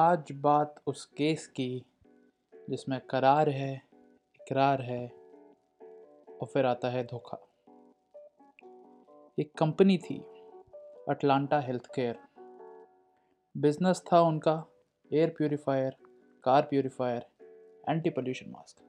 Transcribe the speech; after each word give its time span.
आज 0.00 0.32
बात 0.32 0.74
उस 0.86 1.04
केस 1.04 1.46
की, 1.46 1.84
जिसमें 2.70 3.00
करार 3.00 3.48
है, 3.48 3.82
इकरार 4.34 4.82
है, 4.82 5.08
और 6.40 6.46
फिर 6.46 6.66
आता 6.66 6.90
है 6.90 7.04
धोखा। 7.04 7.38
एक 9.38 9.52
कंपनी 9.58 9.98
थी 9.98 10.18
अटलांटा 11.08 11.60
हेल्थ 11.60 11.86
केयर 11.94 12.18
बिज़नेस 13.56 14.02
था 14.12 14.20
उनका 14.20 14.64
air 15.12 15.28
purifier 15.28 15.96
car 16.44 16.62
purifier 16.62 17.26
anti 17.88 18.10
pollution 18.10 18.50
mask 18.50 18.82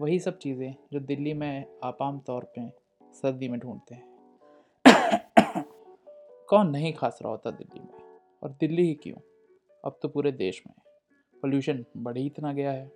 वही 0.00 0.18
सब 0.18 0.38
चीज़ें 0.38 0.74
जो 0.92 1.00
दिल्ली 1.00 1.34
में 1.34 1.66
आप 1.84 1.98
आम 2.02 2.18
तौर 2.18 2.44
पे 2.44 2.72
सर्दी 3.12 3.48
में 3.48 3.60
ढूंढते 3.60 3.94
हैं। 3.94 4.08
कौन 6.48 6.70
नहीं 6.70 6.94
खास 6.94 7.18
रहा 7.22 7.30
होता 7.30 7.50
दिल्ली 7.50 7.80
में? 7.80 8.20
और 8.42 8.50
दिल्ली 8.50 8.82
ही 8.82 8.94
क्यों? 8.94 9.35
अब 9.86 9.98
तो 10.02 10.08
पूरे 10.08 10.32
देश 10.32 10.62
में 10.66 10.74
पोल्यूशन 11.42 11.84
बढ़ 11.96 12.18
ही 12.18 12.26
इतना 12.26 12.52
गया 12.52 12.72
है। 12.72 12.92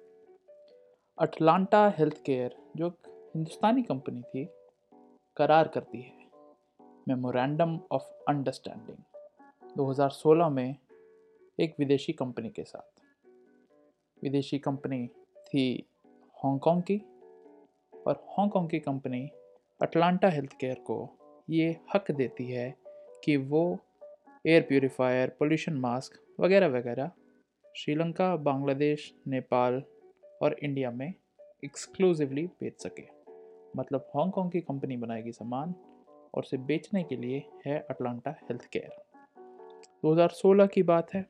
अटलांटा 1.19 1.95
हेल्थ 1.99 2.25
केयर 2.25 2.57
जो 2.77 2.89
हिंदुस्तानी 3.07 3.83
कंपनी 3.83 4.23
थी, 4.23 4.49
करार 5.37 5.69
करती 5.69 6.01
है। 6.01 6.13
मेमोरेंडम 7.09 7.81
ऑफ़ 7.93 8.03
अंडरस्टैंडिंग 8.03 8.99
2016 9.77 10.49
में 10.49 10.77
एक 11.61 11.75
विदेशी 11.79 12.13
कंपनी 12.13 12.51
के 12.51 12.65
साथ। 12.65 13.01
विदेशी 14.23 14.59
कंपनी 14.59 15.07
थी 15.37 15.87
हांगकांग 16.45 16.83
की 16.83 16.99
और 18.07 18.27
हांगकांग 18.39 18.69
की 18.69 18.79
कंपनी 18.79 19.31
अटलांटा 19.83 20.29
हेल्थ 20.29 20.53
केयर 20.61 20.75
को 20.75 21.19
ये 21.51 21.81
हक 21.95 22.11
देती 22.11 22.47
है 22.47 22.75
कि 23.25 23.37
वो 23.37 23.79
एयर 24.47 24.63
प्योरीफायर 24.63 25.29
पोल्यूशन 25.29 25.73
मास्क 25.73 26.30
वगैरह 26.41 26.67
वगैरह, 26.67 27.11
श्रीलंका, 27.77 28.37
बांग्लादेश, 28.37 29.15
नेपाल 29.29 29.83
और 30.43 30.57
इंडिया 30.63 30.91
में 30.91 31.15
एक्सक्लूसिवली 31.65 32.47
बेच 32.47 32.83
सके। 32.83 33.03
मतलब 33.77 34.11
हांगकांग 34.17 34.51
की 34.51 34.61
कंपनी 34.61 34.97
बनाएगी 34.97 35.33
सामान 35.33 35.75
और 36.35 36.43
उसे 36.43 36.57
बेचने 36.57 37.03
के 37.03 37.17
लिए 37.17 37.45
है 37.67 37.79
अटलांटा 37.91 38.31
हेल्थ 38.31 38.65
केयर 38.65 38.91
2016 40.03 40.67
की 40.67 40.83
बात 40.83 41.15
है, 41.15 41.23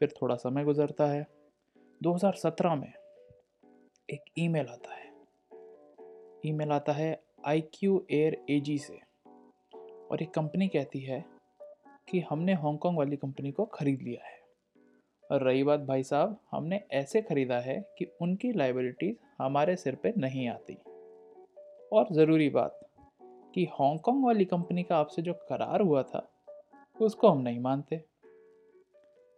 फिर 0.00 0.14
थोड़ा 0.22 0.34
समय 0.34 0.64
गुजरता 0.64 1.06
है। 1.06 1.26
2017 2.02 2.74
में 2.74 2.92
एक 4.10 4.20
ईमेल 4.38 4.66
आता 4.66 4.94
है। 4.94 5.12
ईमेल 6.46 6.70
आता 6.70 6.92
है 6.92 7.22
आई 7.46 7.60
क्यू 7.60 8.06
एयर 8.10 8.44
एजी 8.50 8.78
से 8.78 9.00
और 10.10 10.22
एक 10.22 10.30
कंपनी 10.30 10.68
कहती 10.68 11.00
है 11.00 11.33
कि 12.08 12.20
हमने 12.20 12.54
हांगकांग 12.54 12.98
वाली 12.98 13.16
कंपनी 13.16 13.52
को 13.52 13.64
ख़रीद 13.64 14.02
लिया 14.02 14.26
है। 14.26 14.44
और 15.32 15.42
रही 15.42 15.62
बात 15.62 15.80
भाई 15.80 16.02
साहब, 16.02 16.40
हमने 16.50 16.84
ऐसे 16.90 17.22
ख़रीदा 17.22 17.60
है 17.60 17.94
कि 17.98 18.12
उनकी 18.22 18.52
लाइबिलिटीज़ 18.52 19.16
हमारे 19.38 19.76
सिर 19.76 19.94
पे 19.94 20.14
नहीं 20.18 20.48
आती। 20.48 20.74
और 21.92 22.06
ज़रूरी 22.12 22.48
बात 22.48 22.80
कि 23.54 23.64
हांगकांग 23.64 24.24
वाली 24.24 24.44
कंपनी 24.44 24.82
का 24.82 24.96
आपसे 24.96 25.22
जो 25.22 25.34
करार 25.34 25.80
हुआ 25.80 26.02
था, 26.02 26.30
उसको 27.00 27.28
हम 27.28 27.40
नहीं 27.40 27.60
मानते। 27.60 27.96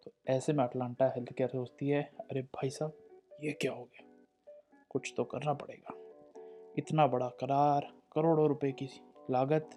तो 0.05 0.11
ऐसे 0.29 0.53
में 0.53 0.65
अटलांटा 0.65 1.07
हेल्थ 1.07 1.33
केयर 1.33 1.49
सोचती 1.49 1.89
है? 1.89 2.03
अरे 2.03 2.43
भाई 2.43 2.71
साहब, 2.71 2.93
ये 3.43 3.53
क्या 3.53 3.73
हो 3.73 3.85
गया? 3.85 4.07
कुछ 4.91 5.15
तो 5.17 5.25
करना 5.25 5.53
पड़ेगा। 5.53 5.95
इतना 6.79 7.07
बड़ा 7.07 7.29
करार, 7.29 7.81
करोड़ों 8.13 8.49
रुपए 8.49 8.73
की 8.73 8.89
लागत 9.31 9.71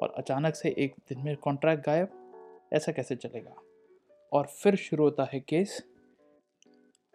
और 0.00 0.10
अचानक 0.10 0.54
से 0.54 0.74
एक 0.78 0.94
दिन 1.08 1.24
में 1.24 1.36
कॉन्ट्रैक्ट 1.36 1.86
गायब। 1.86 2.21
ऐसा 2.72 2.92
कैसे 2.92 3.16
चलेगा? 3.16 3.54
और 4.32 4.46
फिर 4.46 4.76
शुरू 4.76 5.04
होता 5.04 5.28
है 5.32 5.40
केस। 5.40 5.82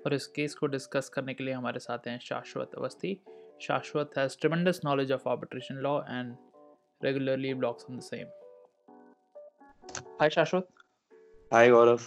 और 0.05 0.13
इस 0.13 0.27
केस 0.27 0.55
को 0.55 0.67
डिस्कस 0.67 1.09
करने 1.09 1.33
के 1.33 1.43
लिए 1.43 1.53
हमारे 1.53 1.79
साथ 1.79 2.07
हैं 2.07 2.19
Shashwat 2.19 2.71
Awasthi. 2.77 3.21
Shashwat 3.61 4.11
has 4.17 4.37
tremendous 4.39 4.81
knowledge 4.85 5.11
of 5.11 5.29
arbitration 5.29 5.75
law 5.75 6.01
and 6.01 6.35
regularly 7.03 7.53
blogs 7.53 7.85
on 7.91 7.97
the 7.97 8.01
same 8.01 8.27
hi 10.21 10.29
Shashwat 10.29 10.67
hi 11.53 11.69
Gaurav 11.69 11.97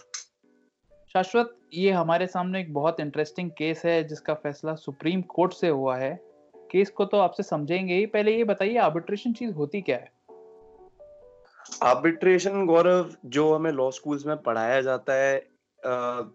शाश्वत 1.13 1.57
ये 1.75 1.91
हमारे 1.91 2.27
सामने 2.27 2.61
एक 2.61 2.75
बहुत 2.75 3.01
इंटरेस्टिंग 3.01 3.51
केस 3.51 3.85
है 3.85 4.05
जिसका 4.05 4.35
फैसला 4.35 4.75
सुप्रीम 4.75 5.23
कोर्ट 5.23 5.53
से 5.53 5.69
हुआ 5.69 5.97
है। 5.97 6.21
केस 6.71 6.91
को 6.91 7.05
तो 7.05 7.17
आपसे 7.17 7.43
समझेंगे 7.43 7.95
ही। 7.95 8.07
पहले 8.07 8.37
ये 8.37 8.45
बताइए 8.45 8.77
आर्बिट्रेशन 8.77 9.33
चीज़ 9.33 9.53
होती 9.53 9.83
क्या 9.83 9.97
है? 9.97 10.13
आर्बिट्रेशन 11.83 12.65
गौरव 12.67 13.15
जो 13.27 13.53
हमें 13.55 13.71
लॉ 13.73 13.91
स्कूल्स 13.91 14.27
में 14.27 14.37
पढ़ाया 14.43 14.81
जाता 14.81 15.13
है 15.13 15.35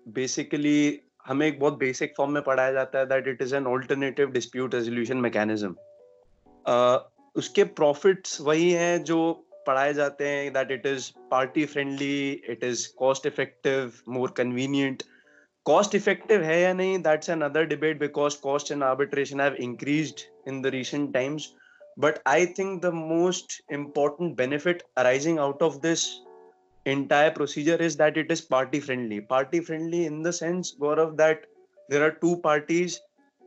बेसिकली 0.09 0.91
uh, 0.91 1.05
हमें 1.27 1.45
एक 1.47 1.59
बहुत 1.59 1.77
बेसिक 1.79 2.13
फॉर्म 2.17 2.31
में 2.31 2.41
पढ़ाया 2.43 2.71
जाता 2.71 2.99
है 2.99 3.05
that 3.05 3.27
it 3.27 3.41
is 3.41 3.55
an 3.55 3.67
alternative 3.67 4.31
dispute 4.31 4.75
resolution 4.75 5.17
mechanism 5.17 5.75
उसके 7.35 7.63
प्रॉफिट्स 7.79 8.39
वही 8.41 8.71
हैं 8.71 9.03
जो 9.03 9.17
पढ़ाए 9.67 9.93
जाते 9.93 10.27
हैं 10.27 10.51
that 10.53 10.71
it 10.71 10.85
is 10.85 11.11
party 11.31 11.65
friendly 11.65 12.31
it 12.49 12.63
is 12.63 12.87
cost 12.97 13.25
effective 13.25 13.91
more 14.09 14.33
convenient 14.37 15.03
cost 15.65 15.95
effective 15.95 16.41
है 16.43 16.59
या 16.61 16.73
नहीं 16.73 16.97
that's 16.99 17.29
another 17.41 17.65
debate 17.65 17.99
because 17.99 18.39
cost 18.41 18.71
and 18.71 18.83
arbitration 18.83 19.41
have 19.41 19.55
increased 19.61 20.21
in 20.47 20.61
the 20.61 20.67
recent 20.75 21.13
times 21.13 21.49
but 21.96 22.20
i 22.26 22.46
think 22.46 22.82
the 22.82 22.92
most 22.92 23.60
important 23.68 24.36
benefit 24.36 24.82
arising 24.96 25.38
out 25.38 25.62
of 25.62 25.80
this 25.82 26.20
entire 26.86 27.30
procedure 27.30 27.76
is 27.76 27.96
that 27.96 28.16
it 28.16 28.30
is 28.30 28.40
party 28.40 28.80
friendly 28.80 29.20
party 29.20 29.60
friendly 29.60 30.06
in 30.06 30.22
the 30.22 30.32
sense 30.32 30.74
gaurav 30.80 31.16
that 31.16 31.44
there 31.88 32.04
are 32.06 32.12
two 32.22 32.36
parties 32.38 33.00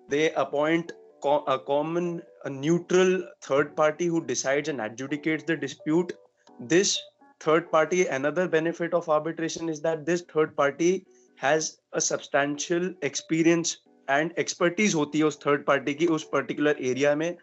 they 0.09 0.31
appoint 0.33 0.91
co- 1.21 1.43
a 1.47 1.57
common 1.59 2.21
a 2.45 2.49
neutral 2.49 3.23
third 3.41 3.75
party 3.75 4.05
who 4.05 4.25
decides 4.25 4.69
and 4.69 4.79
adjudicates 4.79 5.45
the 5.45 5.57
dispute 5.57 6.13
this 6.59 6.99
third 7.39 7.71
party 7.71 8.05
another 8.07 8.47
benefit 8.47 8.93
of 8.93 9.09
arbitration 9.09 9.69
is 9.69 9.81
that 9.81 10.05
this 10.05 10.21
third 10.33 10.55
party 10.55 11.05
has 11.35 11.77
a 11.93 12.01
substantial 12.01 12.93
experience 13.01 13.77
and 14.07 14.33
expertise 14.43 14.93
होती 14.93 15.19
है 15.19 15.25
उस 15.25 15.39
third 15.45 15.65
party 15.65 15.93
की 15.93 16.07
उस 16.17 16.23
particular 16.33 16.77
area 16.91 17.15
में 17.15 17.37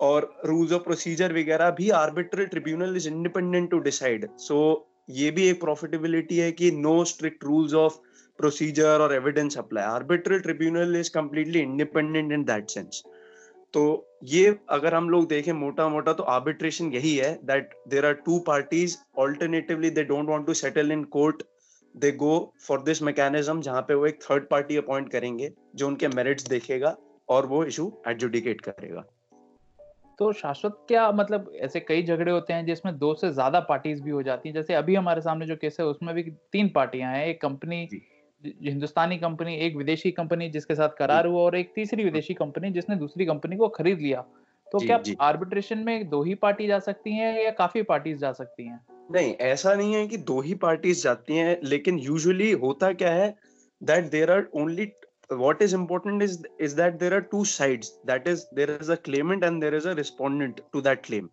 और 0.00 0.32
rules 0.46 0.72
of 0.72 0.82
procedure 0.82 1.32
वगैरह 1.32 1.70
भी 1.70 1.88
arbitral 1.98 2.46
tribunal 2.46 2.96
is 2.96 3.08
independent 3.08 3.70
to 3.70 3.78
decide 3.80 4.28
so 4.38 4.58
ये 5.10 5.30
भी 5.30 5.48
एक 5.48 5.60
प्रॉफिटेबिलिटी 5.60 6.38
है 6.38 6.50
कि 6.52 6.70
no 6.72 7.02
strict 7.04 7.44
rules 7.44 7.74
of 7.74 7.98
procedure 8.38 9.00
और 9.00 9.14
evidence 9.14 9.58
apply 9.58 9.84
arbitral 9.84 10.40
tribunal 10.40 10.96
is 10.96 11.10
completely 11.14 11.60
independent 11.60 12.32
in 12.32 12.44
that 12.44 12.70
sense 12.70 13.02
तो 13.74 13.82
ये 14.24 14.56
अगर 14.70 14.94
हम 14.94 15.08
लोग 15.10 15.26
देखें 15.28 15.52
मोटा 15.52 15.88
मोटा 15.88 16.12
तो 16.12 16.22
आर्बिट्रेशन 16.32 16.92
यही 16.92 17.14
है 17.16 17.32
that 17.46 17.74
there 17.88 18.06
are 18.06 18.12
two 18.26 18.38
parties 18.46 18.96
alternatively 19.18 19.90
they 19.90 20.04
don't 20.04 20.28
want 20.28 20.46
to 20.46 20.54
settle 20.54 20.92
in 20.92 21.04
court 21.16 21.42
they 21.94 22.10
go 22.12 22.36
for 22.66 22.82
this 22.82 23.02
mechanism 23.02 23.60
जहाँ 23.62 23.82
पे 23.88 23.94
वो 23.94 24.06
एक 24.06 24.22
थर्ड 24.22 24.48
पार्टी 24.50 24.76
अपॉइंट 24.76 25.10
करेंगे, 25.10 25.50
जो 25.74 25.86
उनके 25.86 26.08
मेरिट्स 26.08 26.48
देखेगा 26.48 26.96
और 27.28 27.46
वो 27.46 27.64
इशू 27.64 27.92
एडजुडिकेट 28.08 28.60
करेगा। 28.60 29.04
तो 30.18 30.32
शाश्वत 30.32 30.76
क्या 30.88 31.10
मतलब 31.12 31.50
ऐसे 31.56 31.80
कई 31.80 32.02
झगड़े 32.02 32.32
होते 32.32 32.52
हैं 32.52 32.66
जिसमें 32.66 32.98
दो 32.98 33.14
से 33.14 33.30
ज़्यादा 33.32 33.60
पार्टीज़ 33.60 34.02
भी 34.02 34.10
हो 34.10 34.22
जाती 34.22 34.48
हैं? 34.48 34.54
जैसे 34.54 34.74
अभी 34.74 34.94
हमारे 34.94 35.20
सामने 35.20 35.46
जो 35.46 35.56
केस 35.56 35.76
है 35.80 35.86
उसमें 35.86 36.14
भी 36.14 36.22
तीन 36.52 36.68
पार्टियाँ 36.68 37.12
हैं। 37.12 37.26
एक 37.26 37.40
कंपनी 37.42 37.88
हिंदुस्तानी 38.64 39.16
कंपनी 39.18 39.56
एक 39.56 39.76
विदेशी 39.76 40.10
कंपनी 40.10 40.48
जिसके 40.48 40.74
साथ 40.74 40.88
करार 40.88 41.26
हुआ 41.26 41.42
और 41.42 41.56
एक 41.56 41.72
तीसरी 41.74 42.04
विदेशी 42.04 42.34
कंपनी 42.34 42.70
जिसने 42.70 42.96
दूसरी 42.96 43.26
कंपनी 43.26 43.56
को 43.56 43.68
खरीद 43.68 43.98
लिया। 43.98 44.20
तो 44.72 44.78
क्या 44.78 45.02
आर्बिट्रेशन 45.20 45.78
में 45.78 46.08
दो 46.08 46.22
ही 46.22 46.34
पार्टी 46.34 46.66
जा 46.66 46.78
सकती 46.78 47.16
हैं 47.16 47.44
या 47.44 47.50
काफ़ी 47.50 47.82
पार्टीज़ 47.82 48.18
जा 48.18 48.32
सकती 48.32 48.66
हैं? 48.66 48.80
नहीं 49.12 49.34
ऐसा 49.34 49.74
नहीं 49.74 49.94
है 49.94 50.06
कि 50.08 50.16
दो 50.16 50.40
ही 50.40 50.54
पार्टीज़ 50.54 51.02
जाती 51.02 51.36
हैं 51.36 51.58
लेकिन 51.64 51.98
यूजुअली 51.98 52.50
होता 52.52 52.92
क्या 52.92 53.12
है 53.12 53.34
that 53.82 54.10
there 54.10 54.30
are 54.30 54.46
only 54.54 54.86
what 55.30 55.60
is 55.62 55.72
important 55.72 56.22
is 56.22 56.44
is 56.58 56.74
that 56.74 56.98
there 56.98 57.14
are 57.14 57.20
two 57.20 57.44
sides 57.44 57.98
that 58.04 58.26
is 58.26 58.46
there 58.52 58.70
is 58.70 58.88
a 58.88 58.96
claimant 58.96 59.44
and 59.44 59.62
there 59.62 59.74
is 59.74 59.86
a 59.86 59.94
respondent 59.94 60.60
to 60.72 60.80
that 60.80 61.02
claim 61.02 61.30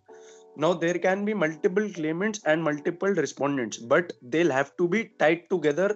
now 0.58 0.74
there 0.74 1.00
can 1.00 1.26
be 1.26 1.34
multiple 1.34 1.90
claimants 1.90 2.42
and 2.46 2.64
multiple 2.64 3.10
respondents 3.10 3.78
but 3.78 4.14
they'll 4.22 4.52
have 4.52 4.76
to 4.78 4.88
be 4.88 5.10
tied 5.20 5.50
together 5.50 5.90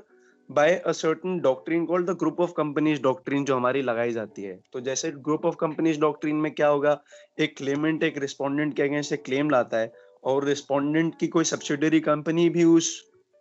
by 0.49 0.73
a 0.85 0.91
certain 0.91 1.39
doctrine 1.41 1.85
called 1.85 2.09
the 2.09 2.15
group 2.19 2.39
of 2.41 2.51
companies 2.57 3.01
doctrine 3.01 3.45
जो 3.45 3.55
हमारी 3.55 3.81
लगाई 3.81 4.11
जाती 4.13 4.41
है 4.43 4.59
तो 4.73 4.79
जैसे 4.87 5.11
group 5.27 5.45
of 5.45 5.55
companies 5.59 5.99
doctrine 5.99 6.35
में 6.41 6.51
क्या 6.53 6.67
होगा 6.67 6.97
एक 7.41 7.55
क्लेमेंट 7.57 8.03
एक 8.03 8.17
रिस्पोंडेंट 8.21 8.75
के 8.75 8.83
अगेंस्ट 8.83 9.13
एक 9.13 9.23
क्लेम 9.25 9.49
लाता 9.49 9.77
है 9.77 9.91
और 10.23 10.45
रिस्पोंडेंट 10.45 11.17
की 11.19 11.27
कोई 11.27 11.43
सब्सिडरी 11.43 11.99
कंपनी 12.09 12.47
भी 12.49 12.63
उस 12.63 12.91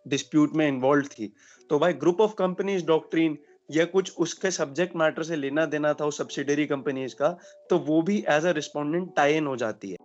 डिस्प्यूट 0.05 0.55
में 0.55 0.67
इन्वॉल्व 0.67 1.07
थी 1.11 1.31
तो 1.69 1.79
भाई 1.79 1.93
ग्रुप 2.05 2.21
ऑफ़ 2.21 2.33
कंपनीज़ 2.39 2.85
डॉक्ट्रिन 2.85 3.37
या 3.69 3.85
कुछ 3.85 4.17
उसके 4.17 4.51
सब्जेक्ट 4.51 4.95
मैटर 4.95 5.23
से 5.23 5.35
लेना 5.35 5.65
देना 5.65 5.93
था 5.93 6.05
उस 6.05 6.17
सब्सिडरी 6.17 6.65
कंपनीज़ 6.65 7.15
का 7.15 7.29
तो 7.69 7.77
वो 7.87 8.01
भी 8.01 8.17
as 8.29 8.45
a 8.45 8.51
respondent 8.51 9.15
tie 9.15 9.35
in 9.37 9.47
हो 9.47 9.55
जाती 9.55 9.91
है। 9.91 9.97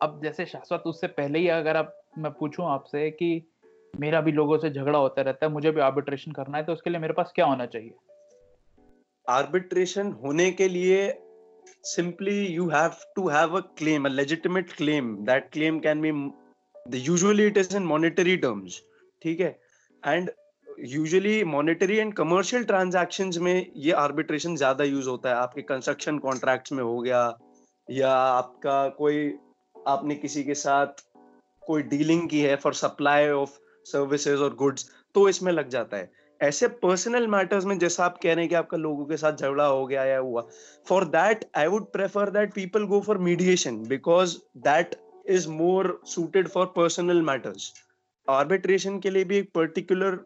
अब 0.00 0.20
जैसे 0.22 0.46
शाश्वत 0.46 0.82
उससे 0.86 1.06
पहले 1.06 1.38
ही 1.38 1.48
अगर 1.48 1.76
आप 1.76 1.94
मैं 2.18 2.32
पूछूँ 2.32 2.66
आपसे 2.66 3.10
कि 3.10 3.30
मेरा 3.94 4.20
भी 4.20 4.32
लोगों 4.32 4.58
से 4.58 4.70
झगड़ा 4.70 4.98
होता 4.98 5.22
रहता 5.22 5.46
है 5.46 5.52
मुझे 5.52 5.70
भी 5.70 5.80
आर्बिट्रेशन 5.80 6.32
करना 6.32 6.58
है 6.58 6.64
तो 6.64 6.72
उसके 6.72 6.90
लिए 6.90 7.00
मेरे 7.00 7.14
पास 7.14 7.32
क्या 7.34 7.46
होना 7.46 7.66
चाहिए? 7.66 7.94
आर्बिट्रेशन 9.26 10.12
होने 10.24 10.50
के 10.52 10.68
लिए 10.68 11.00
simply 11.84 12.40
you 12.46 12.68
have 12.68 12.90
to 13.16 13.28
have 13.30 13.56
a 13.56 13.62
claim 13.78 14.06
legitimate 14.08 14.70
claim. 14.76 15.08
That 15.24 15.50
claim 15.56 15.80
can 15.86 16.04
be 16.04 16.12
the 16.92 17.00
usually 17.08 17.48
it 17.50 17.58
is 17.62 17.74
in 17.80 17.88
monetary 17.92 18.36
terms 18.44 18.78
ठीक 19.22 19.40
है? 19.40 19.58
And 20.02 20.30
usually 20.78 21.42
monetary 21.44 21.96
and 21.98 22.12
commercial 22.14 22.64
transactions 22.64 23.38
में 23.38 23.66
ये 23.76 23.92
आर्बिट्रेशन 23.92 24.56
ज़्यादा 24.56 24.84
यूज़ 24.84 25.08
होता 25.08 25.28
है। 25.28 25.34
आपके 25.36 25.62
कंस्ट्रक्शन 25.62 26.18
कॉन्ट्रैक्ट्स 26.18 26.72
में 26.72 26.82
हो 26.82 26.98
गया, 27.00 27.22
या 27.88 28.10
आपका 28.12 28.88
कोई, 28.98 29.32
आपने 29.76 30.14
किसी 30.14 30.44
के 30.44 30.54
साथ 30.54 31.02
कोई 31.62 31.82
डीलिंग 31.84 32.28
की 32.28 32.40
है 32.40 32.54
फॉर 32.56 32.74
सप्लाई 32.74 33.28
ऑफ़ 33.30 33.58
सर्विसेज़ 33.86 34.40
और 34.40 34.54
गुड्स 34.54 34.88
तो 35.14 35.28
इसमें 35.28 35.52
लग 35.52 35.68
जाता 35.68 35.96
है। 35.96 36.10
ऐसे 36.40 36.68
पर्सनल 36.78 37.26
मैटर्स 37.26 37.64
में 37.64 37.78
जैसा 37.78 38.04
आप 38.04 38.18
कह 38.22 38.32
रहे 38.32 38.40
हैं 38.40 38.48
कि 38.48 38.54
आपका 38.54 38.76
लोगों 38.76 39.06
के 39.06 39.16
साथ 39.16 39.36
झगड़ा 39.36 39.64
हो 39.66 39.84
गया 39.86 40.04
या 40.04 40.18
हुआ 40.18 40.46
for 40.86 41.04
that 41.06 41.44
I 41.58 41.66
would 41.66 41.92
prefer 41.92 42.30
that 42.30 42.54
people 42.54 42.84
go 42.86 43.00
for 43.00 43.18
mediation 43.20 43.82
because 43.88 44.36
that 44.66 44.94
is 45.28 45.48
more 45.50 46.00
suited 46.06 46.48
for 46.48 46.66
personal 46.76 47.22
matters 47.22 47.72
arbitration 48.28 48.98
के 49.00 49.10
लिए 49.10 49.24
भी 49.24 49.36
एक 49.38 49.50
पर्टिकुलर 49.54 50.24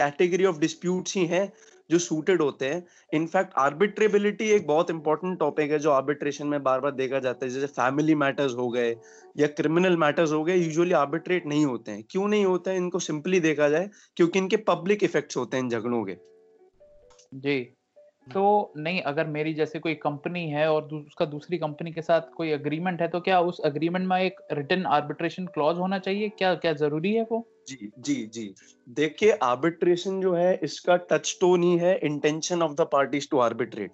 कैटेगरी 0.00 0.44
ऑफ़ 0.44 0.58
डिस्प्यूट्स 0.58 1.16
ही 1.16 1.26
हैं 1.26 1.52
जो 1.90 1.98
सूटेड 1.98 2.42
होते 2.42 2.66
हैं। 2.66 2.84
इनफैक्ट 3.12 3.54
आर्बिट्रेबिलिटी 3.58 4.50
एक 4.50 4.66
बहुत 4.66 4.90
इंपॉर्टेंट 4.90 5.38
टॉपिक 5.38 5.70
है 5.70 5.78
जो 5.78 5.90
आर्बिट्रेशन 5.90 6.46
में 6.46 6.62
बार 6.62 6.80
बार 6.80 6.92
देखा 6.92 7.18
जाता 7.18 7.46
है। 7.46 7.50
जैसे 7.52 7.66
फैमिली 7.66 8.14
मैटर्स 8.14 8.54
हो 8.54 8.68
गए 8.68 8.94
या 9.36 9.46
क्रिमिनल 9.46 9.96
मैटर्स 9.96 10.32
हो 10.32 10.42
गए 10.44 10.56
यूजुअली 10.56 10.92
आर्बिट्रेट 10.92 11.46
नहीं 11.46 11.64
होते 11.64 11.92
हैं। 11.92 12.04
क्यों 12.10 12.28
नहीं 12.28 12.44
होते 12.44 12.70
हैं? 12.70 12.76
इनको 12.76 12.98
सिंपली 12.98 13.40
देखा 13.40 13.68
जाए, 13.68 13.90
क्योंकि 14.16 14.38
इनके 14.38 14.56
पब्लिक 14.56 15.04
इफेक्ट्स 15.04 15.36
होते 15.36 15.56
हैं 15.56 15.64
इन 15.64 15.70
झगड़ों 15.70 16.04
के। 16.04 16.16
जी। 17.34 17.60
तो 18.32 18.72
नहीं, 18.76 19.00
अगर 19.00 19.26
मेरी 19.26 19.52
जैसे 19.54 19.78
कोई 19.78 19.94
कंपनी 19.94 20.48
है 20.50 20.66
और 20.72 20.82
उसका 20.94 21.24
दूसरी 21.24 21.58
कंपनी 21.58 21.92
के 21.92 22.02
साथ 22.02 22.34
कोई 22.36 22.50
अग्रीमेंट 22.50 23.00
है 23.02 23.08
तो 23.08 23.20
क्या 23.20 23.40
उस 23.40 23.60
अग्रीमेंट 23.60 24.06
में 24.08 24.16
एक 24.20 24.40
रिटर्न 24.52 24.86
आर्बिट्रेशन 24.86 25.46
क्लॉज 25.46 25.78
होना 25.78 25.98
चाहिए? 25.98 26.28
क्या 26.28 26.54
क्या 26.54 26.72
ज़रूरी 26.72 27.14
है 27.14 27.26
वो? 27.32 27.46
जी 27.70 27.90
जी 27.98 28.14
जी। 28.26 28.54
देखिए 28.96 29.30
आर्बिट्रेशन 29.44 30.20
जो 30.20 30.34
है, 30.34 30.54
इसका 30.62 30.96
टच 31.10 31.36
टोन 31.40 31.62
ही 31.62 31.76
है 31.78 31.98
intention 32.04 32.62
of 32.62 32.72
the 32.72 32.86
parties 32.92 33.28
to 33.30 33.38
arbitrate 33.38 33.92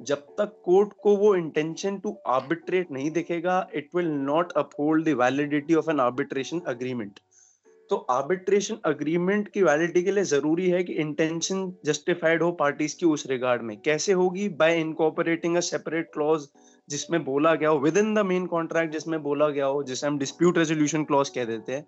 जब 0.00 0.26
तक 0.38 0.60
कोर्ट 0.64 0.92
को 1.02 1.16
वो 1.16 1.34
इंटेंशन 1.36 1.98
टू 1.98 2.16
आर्बिट्रेट 2.28 2.90
नहीं 2.92 3.10
दिखेगा 3.10 3.66
it 3.74 3.88
will 3.96 4.08
not 4.26 4.52
uphold 4.56 5.08
the 5.08 5.16
validity 5.18 5.74
of 5.74 5.90
an 5.90 6.00
arbitration 6.00 6.60
agreement 6.68 7.20
तो 7.90 7.96
आर्बिट्रेशन 8.10 8.78
अग्रीमेंट 8.84 9.48
की 9.48 9.62
वैलिडिटी 9.62 10.02
के 10.02 10.12
लिए 10.12 10.24
ज़रूरी 10.24 10.68
है 10.70 10.82
कि 10.84 10.92
इंटेंशन 10.94 11.72
जस्टिफाइड 11.86 12.42
हो 12.42 12.50
पार्टीज़ 12.52 12.96
की 12.96 13.06
उस 13.06 13.26
रिगार्ड 13.30 13.62
में। 13.62 13.76
कैसे 13.80 14.12
होगी? 14.12 14.48
By 14.50 14.80
incorporating 14.80 15.56
a 15.56 15.60
separate 15.60 16.10
clause 16.14 16.46
जिसमें 16.88 17.24
बोला 17.24 17.54
गया 17.54 17.68
हो 17.68 17.78
with 17.78 17.96
in 17.96 18.14
the 18.14 18.24
main 18.26 18.46
contract 18.46 18.92
जिसमें 18.92 19.22
बोला 19.22 19.48
गया 19.48 19.66
हो, 19.66 19.82
जिसे 19.82 20.06
हम 20.06 20.18
डिस्प्यूट 20.18 20.58
रेजोल्यूशन 20.58 21.04
क्लॉज 21.04 21.28
कह 21.28 21.44
देते 21.44 21.72
हैं, 21.72 21.86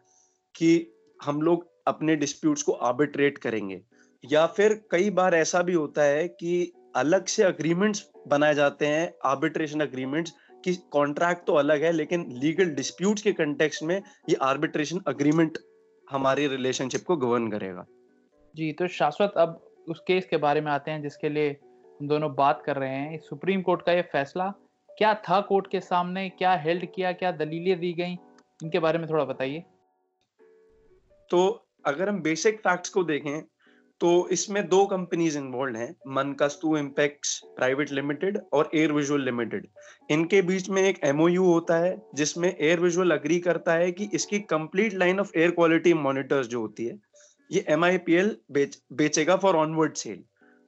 कि 0.55 0.98
हम 1.25 1.43
लोग 1.43 1.67
अपने 1.87 2.17
डिस्प्यूट्स 2.17 2.63
को 2.63 2.73
आर्बिट्रेट 2.73 3.39
करेंगे। 3.39 3.81
या 4.25 4.47
फिर 4.47 4.73
कई 4.91 5.11
बार 5.11 5.35
ऐसा 5.35 5.63
भी 5.63 5.73
होता 5.73 6.03
है 6.03 6.27
कि 6.29 6.73
अलग 6.97 7.27
से 7.27 7.43
अग्रीमेंट्स 7.43 8.05
बनाए 8.29 8.55
जाते 8.55 8.87
हैं 8.87 9.13
आर्बिट्रेशन 9.25 9.81
अग्रीमेंट्स 9.81 10.33
कि 10.65 10.75
कॉन्ट्रैक्ट 10.93 11.47
तो 11.47 11.55
अलग 11.55 11.83
है, 11.83 11.93
लेकिन 11.93 12.27
लीगल 12.33 12.75
डिस्प्यूट्स 12.75 13.23
के 13.23 13.33
कंटेक्स्ट 13.33 13.83
में 13.83 13.97
ये 14.29 14.37
आर्बिट्रेशन 14.43 15.01
अग्रीमेंट 15.07 15.59
हमारी 16.09 16.47
रिलेशनशिप 16.47 17.05
को 17.07 17.17
गवर्न 17.17 17.51
करेगा। 17.51 17.85
जी 18.55 18.73
तो 18.73 18.87
शाश्वत 18.89 19.33
अब 19.37 19.61
उस 19.89 20.01
केस 20.07 20.27
के 20.27 20.37
बारे 20.37 20.61
में 20.61 20.71
आते 20.73 20.91
हैं, 20.91 21.03
जिसके 21.03 21.29
लिए 21.29 21.51
हम 22.01 22.09
दोनों 22.09 22.35
बात 22.35 22.63
कर 22.67 22.77
रहे 22.77 22.91
हैं। 22.91 23.19
सुप्रीम 23.21 23.63
कोर्ट 23.63 23.83
का 23.83 23.93
ये 23.93 24.03
फैसला, 24.03 24.53
क्या 24.99 25.15
था 25.15 25.41
कोर्ट 25.41 25.71
के 25.71 25.81
सामने, 25.81 26.29
क्या 26.29 26.55
हेल्ड 26.57 26.87
किया, 26.95 27.13
क्या 27.13 27.33
दलीलें 27.33 27.79
दी 27.81 27.93
गई, 27.93 28.17
इनके 28.61 28.79
बारे 28.79 28.99
में 28.99 29.09
थोड़ा 29.11 29.25
बताइए। 29.25 29.65
तो 31.31 31.41
अगर 31.85 32.09
हम 32.09 32.21
बेसिक 32.23 32.59
फैक्ट्स 32.59 32.91
को 32.91 33.03
देखें 33.05 33.41
तो 34.01 34.29
इसमें 34.33 34.69
दो 34.69 34.85
कंपनीज़ 34.87 35.37
इन्वॉल्व 35.39 35.77
हैं 35.77 35.95
मनकस्तु 36.09 36.77
इम्पैक्ट्स 36.77 37.41
प्राइवेट 37.57 37.91
लिमिटेड 37.91 38.39
और 38.53 38.71
एयर 38.75 38.93
विजुअल 38.93 39.25
लिमिटेड 39.25 39.67
इनके 40.11 40.43
बीच 40.43 40.69
में 40.71 40.83
एक 40.83 40.99
एमओयू 41.05 41.45
होता 41.45 41.77
है 41.77 41.97
जिसमें 42.15 42.49
एयर 42.51 42.81
विजुअल 42.81 43.11
अग्री 43.11 43.39
करता 43.41 43.75
है 43.75 43.91
कि 43.93 44.09
इसकी 44.15 44.39
complete 44.51 44.95
line 44.95 45.21
of 45.21 45.33
air 45.37 45.51
quality 45.51 45.95
monitors 45.95 46.47
जो 46.47 46.61
होती 46.61 46.87
है 46.87 46.99
ये 47.51 47.65
एम 47.69 47.87
बेच, 48.53 48.79
बेचेगा 48.93 49.37
फॉर 49.37 49.57
ऑनवर्ड 49.57 49.95
सेल 49.95 50.25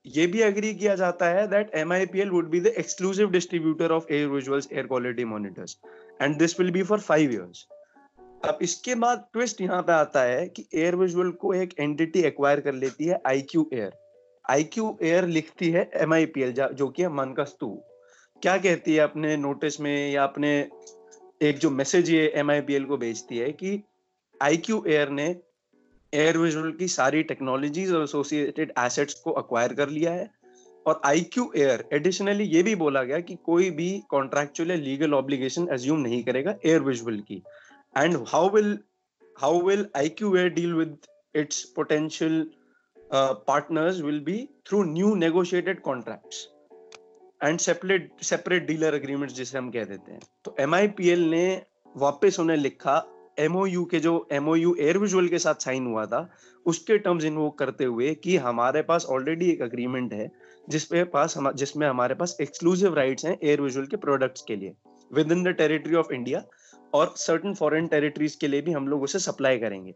ये 0.07 0.27
भी 0.27 0.41
अग्री 0.43 0.75
किया 0.75 0.95
जाता 0.95 1.27
है 1.29 1.47
that 1.47 1.75
M 1.75 1.93
I 1.93 2.07
P 2.07 2.21
L 2.21 2.31
would 2.31 2.49
be 2.51 2.61
the 2.61 2.67
exclusive 2.79 3.31
distributor 3.31 3.93
of 3.93 4.13
AirVisual's 4.29 4.69
air 4.73 4.87
quality 4.87 5.25
monitors 5.25 5.79
and 6.23 6.37
this 6.37 6.59
will 6.61 6.71
be 6.71 6.83
for 6.83 7.01
five 7.01 7.33
years 7.33 7.67
अब 8.45 8.59
इसके 8.63 8.95
बाद 8.95 9.25
ट्विस्ट 9.33 9.61
यहाँ 9.61 9.83
पे 9.83 9.93
आता 9.93 10.23
है 10.23 10.47
कि 10.49 10.65
एयर 10.75 10.95
विजुअल 10.97 11.31
को 11.31 11.53
एक 11.55 11.75
एंटिटी 11.81 12.21
एक्वायर 12.21 12.61
कर 12.61 12.75
लेती 12.75 13.05
है 13.05 13.21
I 13.27 13.41
Q 13.41 13.69
Air 13.73 13.93
I 14.51 14.65
Q 14.65 14.97
Air 15.03 15.27
लिखती 15.27 15.71
है 15.71 15.91
एम 15.95 16.15
आई 16.15 16.27
पी 16.27 16.43
एल 16.43 16.53
जो 16.53 16.89
कि 16.89 17.03
है 17.03 17.09
मनकस्तु। 17.09 17.69
क्या 18.43 18.57
कहती 18.57 18.95
है 18.95 19.01
अपने 19.01 19.37
नोटिस 19.37 19.81
में 19.81 20.11
या 20.13 20.25
अपने 20.25 20.69
एक 21.43 21.59
जो 21.59 21.71
मैसेज 21.71 22.11
ये 22.11 22.33
एम 22.37 22.51
आई 22.51 22.61
पी 22.61 22.75
एल 22.75 22.85
को 22.85 22.97
भेजती 22.97 23.39
है 23.39 23.51
कि 23.53 23.83
आईक्यू 24.43 24.83
एयर 24.89 25.11
ने 25.11 25.29
एयर 26.13 26.39
विजुअल 26.39 26.73
की 26.73 26.89
सारी 26.89 27.23
टेक्नोलॉजीज़ 27.23 27.95
और 27.95 28.03
एसोसिएटेड 28.03 28.73
एसेट्स 28.79 29.15
को 29.15 29.31
अक्वायर 29.31 29.73
कर 29.73 29.89
लिया 29.89 30.13
है 30.13 30.31
और 30.87 31.01
आई 31.05 31.21
क्यू 31.33 31.51
एयर 31.57 31.85
एडिशनली 31.93 32.45
ये 32.45 32.63
भी 32.63 32.75
बोला 32.75 33.03
गया 33.03 33.21
कि 33.21 33.35
कोई 33.45 33.71
भी 33.71 33.91
कॉन्ट्रेक्चुअल 34.11 34.73
लीगल 34.73 35.15
ऑब्लिगेशन 35.15 35.69
एज्यूम 35.73 36.01
नहीं 36.01 36.23
करेगा 36.25 36.55
एयर 36.67 36.81
विजुअल 36.81 37.21
की। 37.21 37.43
And 37.97 38.29
how 38.29 38.49
will 38.49 38.79
how 39.37 39.53
will 39.59 39.85
IQA 39.97 40.55
deal 40.55 40.77
with 40.77 41.09
its 41.35 41.65
potential 41.67 42.45
uh, 43.11 43.35
partners 43.35 44.03
will 44.03 44.21
be 44.21 44.49
through 44.69 44.85
new 44.87 45.17
negotiated 45.17 45.83
contracts 45.83 46.49
and 47.41 47.61
separate 47.61 48.11
separate 48.21 48.67
dealer 48.67 48.93
agreements 48.99 49.35
जिसे 49.35 49.59
हम 49.59 49.71
कह 49.71 49.85
देते 49.85 50.13
हैं। 50.13 50.21
तो 50.45 50.57
MIPL 50.61 51.27
ने 51.31 51.63
वापस 51.97 52.41
उन्हें 52.41 52.57
लिखा 52.57 53.05
एमओयू 53.39 53.85
के 53.85 54.01
जो 54.01 54.29
एमओयू 54.33 54.75
एयर 54.81 54.99
विजुअल 54.99 55.29
के 55.29 55.39
साथ 55.39 55.55
साइन 55.55 55.87
हुआ 55.87 56.07
था 56.07 56.31
उसके 56.67 56.99
टर्म्स 56.99 57.25
इन्वोक 57.25 57.59
करते 57.59 57.85
हुए 57.85 58.15
कि 58.15 58.37
हमारे 58.37 58.83
पास 58.83 59.07
ऑलरेडी 59.07 59.51
एक 59.51 59.63
अग्रीमेंट 59.63 60.13
है 60.13 60.31
जिसपे 60.69 61.05
पास 61.05 61.37
हम 61.37 61.53
जिसमें 61.53 61.87
हमारे 61.89 62.15
पास 62.15 62.37
एक्सक्लूसिव 62.41 62.95
राइट्स 62.95 63.25
हैं 63.25 63.39
एयर 63.43 63.61
विजुअल 63.61 63.87
के 63.87 63.97
प्रोडक्ट्स 63.97 64.43
के 64.49 64.57
लिए 64.57 64.75
within 65.33 65.45
the 65.45 65.49
territory 65.49 65.95
of 65.95 66.13
India 66.13 66.45
और 66.95 67.13
सर्टन 67.17 67.55
फॉरेन 67.55 67.87
टेरिटरीज 67.87 68.35
के 68.35 68.49
लिए 68.49 68.63
भी 68.63 68.73
हम 68.73 68.89
लोग 68.89 69.03
उसे 69.03 69.19
सप्लाई 69.19 69.59
करेंगे। 69.59 69.95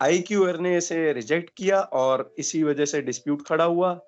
आई 0.00 0.20
क्यू 0.20 0.44
आर 0.46 0.58
ने 0.58 0.76
इसे 0.76 1.12
रिजेक्ट 1.12 1.50
किया 1.56 1.80
और 1.80 2.32
इसी 2.38 2.62
वजह 2.62 2.84
से 2.84 3.00
डिस्प्यूट 3.02 3.46
खड़ा 3.46 3.64
हुआ। 3.64 3.98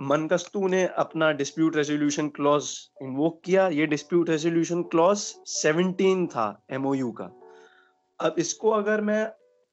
मनकस्तु 0.00 0.68
ने 0.68 0.84
अपना 0.96 1.30
डिस्प्यूट 1.32 1.76
रेजोल्यूशन 1.76 2.28
क्लॉज 2.28 2.70
इन्वोक 3.02 3.40
किया। 3.44 3.68
ये 3.68 3.86
डिस्प्यूट 3.86 4.30
रेजोल्यूशन 4.30 4.82
क्लॉज 4.82 5.18
17 5.48 6.26
था 6.26 6.46
एमओयू 6.72 7.10
का। 7.12 7.30
अब 8.20 8.34
इसको 8.38 8.70
अगर 8.70 9.00
मैं 9.00 9.26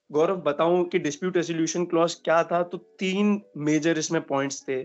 गौरव 0.10 0.42
बताऊँ 0.42 0.84
कि 0.86 1.00
डिस्प्यूट 1.00 1.38
रेजोल्यूशन 1.38 1.86
क्लॉज 1.86 2.16
क्या 2.16 2.44
था 2.44 2.62
तो 2.64 2.78
तीन 3.00 3.42
मेजर 3.58 3.98
इसमें 3.98 4.22
पॉइंट्स 4.22 4.62
थे। 4.68 4.84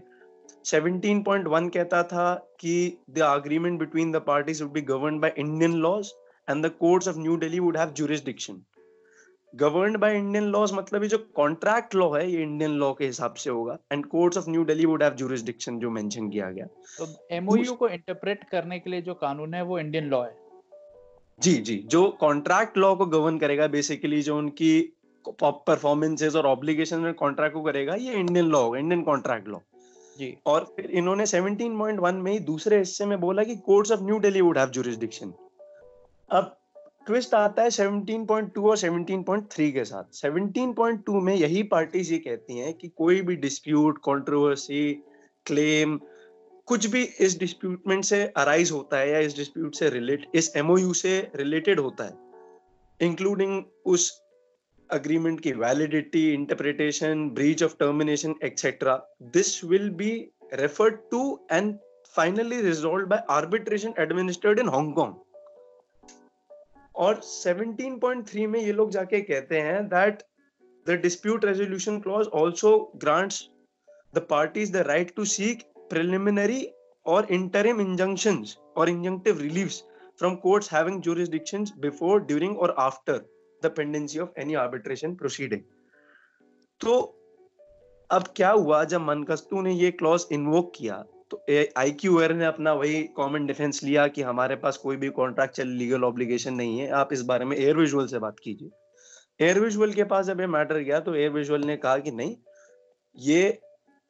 17.1 0.64 1.68
कहता 1.74 2.02
था 2.02 2.34
कि 2.60 2.98
the 3.10 3.20
agreement 3.20 3.78
between 3.78 4.12
the 4.12 4.16
parties 4.26 4.62
would 4.62 4.72
be 4.72 4.80
govern 4.90 5.18
by 5.20 5.34
Indian 5.38 5.72
laws 5.78 6.12
and 6.48 6.64
the 6.64 6.70
courts 6.82 7.06
of 7.06 7.16
New 7.18 7.36
Delhi 7.38 7.60
would 7.60 7.76
have 7.76 7.92
jurisdiction. 7.94 8.64
Governed 9.54 9.98
by 10.00 10.08
Indian 10.14 10.50
laws 10.52 10.72
मतलब 10.74 11.02
ये 11.02 11.08
जो 11.08 11.18
कॉन्ट्रैक्ट 11.36 11.94
लॉ 11.94 12.10
है 12.14 12.30
ये 12.30 12.42
इंडियन 12.42 12.70
लॉ 12.78 12.92
के 12.94 13.06
हिसाब 13.06 13.34
से 13.34 13.50
होगा। 13.50 13.78
And 13.92 14.06
courts 14.06 14.38
of 14.38 14.50
New 14.50 14.64
Delhi 14.64 14.86
would 14.86 15.02
have 15.02 15.14
jurisdiction 15.20 15.78
जो 15.78 15.90
मेंशन 15.90 16.28
किया 16.30 16.50
गया। 16.50 16.66
तो 16.98 17.06
एमओयू 17.36 17.74
को 17.74 17.88
इंटरप्रेट 17.88 18.44
करने 18.50 18.78
के 18.78 18.90
लिए 18.90 19.02
जो 19.02 19.14
कानून 19.14 19.54
है 19.54 19.62
वो 19.64 19.78
इंडियन 19.78 20.08
लॉ 20.10 20.22
है। 20.24 20.34
जी 21.38 21.54
जी। 21.54 21.76
जो 21.86 22.08
कॉन्ट्रैक्ट 22.20 22.78
लॉ 22.78 22.94
को 22.96 23.06
गवर्न 23.06 23.38
करेगा 23.38 23.66
बेसिकली 23.68 24.20
जो 24.22 24.36
उनकी 24.38 24.72
परफॉर्मेंसेस 25.24 26.36
और 26.36 26.46
ऑब्लिगेशन 26.46 27.12
कॉन्ट्रैक्ट 27.18 27.54
को 27.54 27.62
करेगा 27.62 27.94
ये 27.94 28.14
इंडियन 28.14 28.46
लॉ 28.46 28.62
होगा 28.62 28.78
इंडियन 28.78 29.02
कॉन्ट्रैक्ट 29.02 29.48
लॉ 29.48 29.58
जी। 30.18 30.36
और 30.46 30.64
फिर 30.76 30.90
इन्होंने 30.90 31.26
17.1 31.26 32.20
में 32.22 32.30
ही 32.32 32.38
दूसरे 32.52 32.78
हिस्से 32.78 33.06
में 33.06 33.18
बोला 33.20 33.42
कि 33.44 33.56
courts 33.66 33.92
of 33.92 34.02
New 34.02 34.18
Delhi 34.20 34.40
would 34.40 34.58
have 34.58 34.68
jurisdiction 34.76 35.32
अब 36.30 36.56
ट्विस्ट 37.06 37.34
आता 37.34 37.62
है 37.62 37.70
17.2 37.70 38.64
और 38.64 38.76
17.3 38.78 39.72
के 39.72 39.84
साथ। 39.84 40.04
17.2 40.14 41.20
में 41.22 41.34
यही 41.34 41.62
पार्टीज़ 41.62 42.12
ये 42.12 42.18
कहती 42.18 42.58
हैं 42.58 42.72
कि 42.74 42.88
कोई 42.88 43.20
भी 43.22 43.36
डिस्प्यूट 43.36 43.98
कंट्रोवर्सी 43.98 44.92
क्लेम 45.46 45.98
कुछ 46.68 46.86
भी 46.86 47.02
इस 47.20 47.38
डिस्प्यूटमेंट 47.38 48.04
से 48.04 48.24
अराइज 48.36 48.70
होता 48.72 48.98
है 48.98 49.10
या 49.10 49.18
इस 49.18 49.36
डिस्प्यूट 49.36 49.74
से 49.74 49.90
रिलेट 49.90 50.26
इस 50.34 50.52
एमओयू 50.56 50.92
से 50.94 51.18
रिलेटेड 51.36 51.80
होता 51.80 52.04
है 52.04 53.06
इंक्लूडिंग 53.08 53.62
उस 53.86 54.10
अग्रीमेंट 54.90 55.40
की 55.40 55.52
validity 55.52 56.32
interpretation 56.32 57.28
breach 57.30 57.62
of 57.62 57.76
termination 57.80 58.34
etcetera 58.44 58.96
this 59.22 59.64
will 59.64 59.88
be 59.90 60.10
referred 60.54 60.98
to 61.10 61.22
and 61.52 61.74
finally 62.16 62.60
resolve 62.60 63.06
by 63.06 63.18
arbitration 63.30 63.94
administered 63.98 64.58
in 64.58 64.68
Hong Kong 64.68 65.14
और 66.96 67.20
17.3 67.24 68.46
में 68.46 68.60
ये 68.60 68.72
लोग 68.72 68.90
जाके 68.90 69.20
कहते 69.20 69.60
हैं 69.60 69.82
that 69.88 70.22
the 70.86 70.98
dispute 71.02 71.44
resolution 71.44 71.98
clause 72.00 72.26
also 72.34 72.78
grants 72.96 73.42
the 74.14 74.26
parties 74.30 74.72
the 74.72 74.86
right 74.86 75.14
to 75.16 75.24
seek 75.24 75.62
preliminary 75.90 76.62
और 77.06 77.26
interim 77.30 77.80
injunction 77.80 78.44
और 78.76 78.88
injunctive 78.88 79.40
relief 79.40 79.72
from 80.18 80.34
courts 80.36 80.72
having 80.72 81.02
jurisdiction 81.02 81.66
before 81.78 82.20
during 82.20 82.58
और 82.58 82.74
after 82.78 83.24
the 83.62 83.72
pendency 83.76 84.18
of 84.18 84.40
any 84.40 84.54
arbitration 84.54 85.14
proceeding 85.14 85.60
तो 86.80 86.96
अब 88.10 88.24
क्या 88.36 88.50
हुआ 88.50 88.82
जब 88.84 89.00
मनकस्तु 89.00 89.60
ने 89.60 89.72
ये 89.72 89.90
क्लॉज 89.90 90.26
इन्वोक 90.32 90.72
किया? 90.76 91.04
तो 91.30 91.44
आई 91.78 91.90
क्यू 91.92 92.18
ने 92.32 92.44
अपना 92.44 92.72
वही 92.74 93.02
कॉमन 93.16 93.46
डिफेंस 93.46 93.82
लिया 93.84 94.06
कि 94.08 94.22
हमारे 94.22 94.56
पास 94.56 94.76
कोई 94.76 94.96
भी 94.96 95.08
कॉन्ट्रैक्चुअल 95.10 95.68
लीगल 95.68 96.04
ऑब्लिगेशन 96.04 96.54
नहीं 96.54 96.78
है। 96.78 96.88
आप 96.92 97.12
इस 97.12 97.22
बारे 97.24 97.44
में 97.44 97.56
एयर 97.56 97.76
विजुअल 97.76 98.06
से 98.06 98.18
बात 98.18 98.36
कीजिए। 98.44 98.70
एयर 99.40 99.60
विजुअल 99.60 99.92
के 99.92 100.04
पास 100.04 100.26
जब 100.26 100.40
ये 100.40 100.46
मैटर 100.46 100.78
गया 100.78 101.00
तो 101.00 101.14
एयर 101.14 101.30
विजुअल 101.30 101.64
ने 101.64 101.76
कहा 101.76 101.98
कि 101.98 102.10
नहीं, 102.10 102.36
ये 103.16 103.58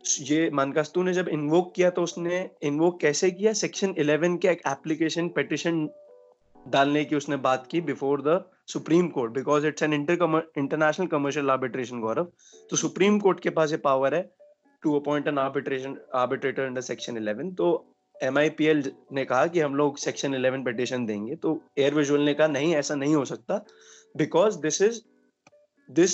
ये 0.04 0.50
मनकस्तू 0.54 1.02
ने 1.02 1.12
जब 1.12 1.28
इन्वोक 1.28 1.72
किया 1.74 1.90
तो 1.90 2.02
उसने 2.02 2.48
इन्वोक 2.62 3.00
कैसे 3.00 3.30
किया? 3.30 3.52
सेक्शन 3.52 3.94
11 3.94 4.36
के 4.38 4.48
एक 4.48 4.60
एप्लीकेशन 4.68 5.28
पिटिशन 5.28 5.88
डालने 6.66 7.04
की 7.04 7.16
उसने 7.16 7.36
बात 7.38 7.66
की 7.70 7.80
before 7.80 8.22
the 8.22 8.42
supreme 8.68 9.08
court 9.08 9.32
because 9.32 9.66
it's 9.66 9.82
an 9.82 9.92
inter 9.92 10.42
international 10.58 11.06
commercial 11.06 11.50
arbitration 11.50 12.00
Gaurav. 12.00 12.32
तो 12.70 12.76
सुप्रीम 12.76 13.18
कोर्ट 13.18 13.40
के 13.40 13.50
पास 13.50 13.72
ये 13.72 13.76
पावर 13.78 14.14
है। 14.14 14.22
To 14.86 14.94
appoint 14.94 15.28
an 15.28 15.38
arbitration 15.38 15.96
arbitrator 16.14 16.62
under 16.62 16.80
section 16.88 17.18
11 17.18 17.54
तो 17.58 17.68
एम 18.14 18.38
ने 19.12 19.24
कहा 19.24 19.46
कि 19.46 19.60
हम 19.60 19.74
लोग 19.74 19.96
सेक्शन 19.98 20.34
11 20.34 20.64
पिटिशन 20.64 21.06
देंगे। 21.06 21.34
तो 21.36 21.60
एयर 21.78 21.94
विजुअल 21.94 22.20
ने 22.20 22.34
कहा, 22.34 22.46
नहीं, 22.48 22.74
ऐसा 22.74 22.94
नहीं 22.94 23.14
हो 23.14 23.24
सकता। 23.24 23.64
Because 24.16 24.58
this 24.60 24.80
is 24.82 25.00
this 25.88 26.12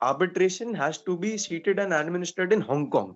arbitration 0.00 0.74
has 0.76 0.98
to 1.06 1.16
be 1.16 1.36
seated 1.38 1.78
and 1.78 1.92
administered 1.92 2.52
in 2.52 2.62
Hong Kong 2.62 3.12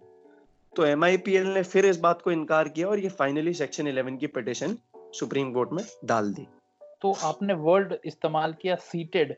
तो 0.72 0.84
एम 0.86 1.04
ने 1.04 1.62
फिर 1.62 1.86
इस 1.86 1.98
बात 2.00 2.22
को 2.22 2.32
इनकार 2.32 2.68
किया 2.68 2.88
और 2.88 2.98
ये 2.98 3.08
फाइनली 3.18 3.54
सेक्शन 3.54 3.92
11 3.92 4.18
की 4.18 4.26
पिटिशन 4.34 4.76
सुप्रीम 5.18 5.52
कोर्ट 5.52 5.72
में 5.72 5.84
डाल 6.04 6.32
दी। 6.34 6.46
तो 7.02 7.12
आपने 7.24 7.54
वर्ड 7.62 7.94
इस्तेमाल 8.04 8.54
किया 8.62 8.74
सीटेड 8.84 9.34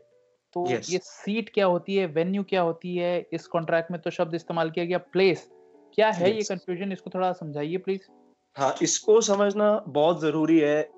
तो 0.54 0.66
yes. 0.66 0.90
ये 0.90 0.98
सीट 0.98 1.50
क्या 1.54 1.66
होती 1.66 1.96
है? 1.96 2.06
वेन्यू 2.08 2.42
क्या 2.42 2.62
होती 2.62 2.96
है? 2.96 3.26
इस 3.32 3.46
कॉन्ट्रैक्ट 3.46 3.90
में 3.90 4.00
तो 4.00 4.10
शब्द 4.10 4.34
इस्तेमाल 4.34 4.70
किया 4.70 4.84
गया। 4.84 4.98
प्लेस 5.12 5.46
क्या 5.94 6.10
है 6.10 6.26
yes. 6.26 6.36
ये 6.36 6.42
कंफ्यूजन 6.44 6.92
इसको 6.92 7.10
थोड़ा 7.14 7.32
समझाइए 7.32 7.76
प्लीज़ 7.76 8.10
हाँ 8.56 8.74
इसको 8.82 9.20
समझना 9.20 9.76
बहुत 9.88 10.20
ज़रूरी 10.20 10.58
है। 10.58 10.90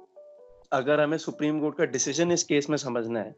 अगर 0.73 1.01
हमें 1.01 1.19
सुप्रीम 1.19 1.61
कोर्ट 1.61 1.77
का 1.79 1.85
डिसीज़न 1.85 2.33
इस 2.33 2.43
केस 2.45 2.69
में 2.71 2.77
समझना 2.77 3.21
है 3.21 3.35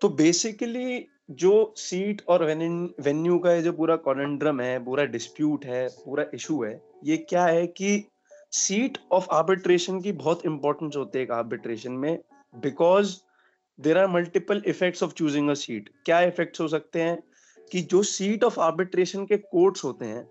तो 0.00 0.08
बेसिकली 0.08 1.06
जो 1.40 1.52
सीट 1.76 2.22
और 2.28 2.44
वेन्यू 2.44 3.38
का 3.38 3.52
ये 3.52 3.62
जो 3.62 3.72
पूरा 3.72 3.96
कॉन्ड्रम 3.96 4.60
है 4.60 4.78
पूरा 4.84 5.04
डिस्प्यूट 5.04 5.64
है 5.64 5.86
पूरा 6.04 6.24
इशू 6.34 6.62
है 6.64 6.80
ये 7.04 7.16
क्या 7.16 7.44
है 7.44 7.66
कि 7.66 8.04
सीट 8.52 8.98
ऑफ़ 9.12 9.26
आर्बिट्रेशन 9.32 10.00
की 10.00 10.12
बहुत 10.12 10.44
इंपॉर्टेंस 10.46 10.96
होती 10.96 11.18
है 11.18 11.24
एक 11.24 11.30
आर्बिट्रेशन 11.30 11.92
में 11.92 12.18
because 12.54 13.16
there 13.80 13.98
are 13.98 14.06
multiple 14.08 14.62
effects 14.66 15.02
of 15.02 15.12
choosing 15.12 15.50
a 15.50 15.54
seat 15.54 15.88
क्या 16.04 16.20
इफेक्ट्स 16.22 16.60
हो 16.60 16.68
सकते 16.68 17.02
हैं? 17.02 17.18
कि 17.72 17.80
जो 17.82 18.02
सीट 18.02 18.44
ऑफ़ 18.44 18.58
आर्बिट्रेशन 18.60 19.24
के 19.26 19.36
कोर्ट्स 19.36 19.84
होते 19.84 20.04
हैं 20.04 20.26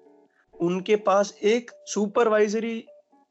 उनके 0.56 0.96
पास 1.06 1.34
एक 1.44 1.72
सुपरवाइजरी 1.88 2.78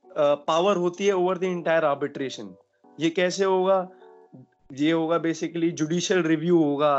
पावर 0.06 0.74
uh, 0.74 0.80
होती 0.80 1.06
है 1.06 1.12
ओवर 1.12 1.38
द 1.38 1.44
इंटायर 1.44 1.84
आर्बिट्रेशन 1.84 2.54
ये 2.98 3.10
कैसे 3.10 3.44
होगा? 3.44 3.88
ये 4.72 4.90
होगा 4.92 5.18
बेसिकली 5.18 5.70
जुडिशियल 5.72 6.22
रिव्यू 6.22 6.62
होगा 6.62 6.94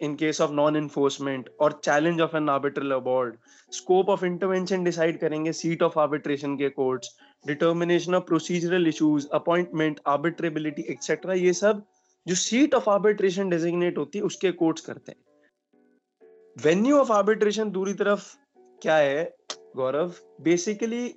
in 0.00 0.14
case 0.16 0.40
of 0.40 0.52
non 0.52 0.76
enforcement 0.76 1.48
और 1.60 1.80
challenge 1.84 2.20
of 2.20 2.36
an 2.36 2.48
arbitral 2.48 2.92
award 2.92 3.34
scope 3.72 4.08
of 4.10 4.24
intervention 4.24 4.84
decide 4.84 5.18
करेंगे 5.20 5.52
सीट 5.52 5.82
ऑफ़ 5.82 5.98
आर्बिट्रेशन 5.98 6.56
के 6.56 6.68
courts 6.70 7.16
determination 7.44 8.14
of 8.14 8.24
procedural 8.24 8.88
issues 8.88 9.26
appointment 9.34 10.00
arbitrability 10.08 10.82
etcetera 10.92 11.34
ये 11.34 11.52
सब 11.52 11.82
जो 12.28 12.34
सीट 12.34 12.74
ऑफ़ 12.74 12.90
आर्बिट्रेशन 12.90 13.48
डेजिग्नेट 13.48 13.98
होती 13.98 14.18
है, 14.18 14.24
उसके 14.24 14.52
कोर्ट्स 14.52 14.82
करते 14.82 15.12
हैं। 15.12 15.18
वेन्यू 16.62 16.98
ऑफ़ 16.98 17.12
आर्बिट्रेशन 17.12 17.70
दूरी 17.70 17.94
तरफ़ 17.94 18.36
क्या 18.82 18.96
है, 18.96 19.24
Gaurav? 19.76 20.14
Basically 20.40 21.14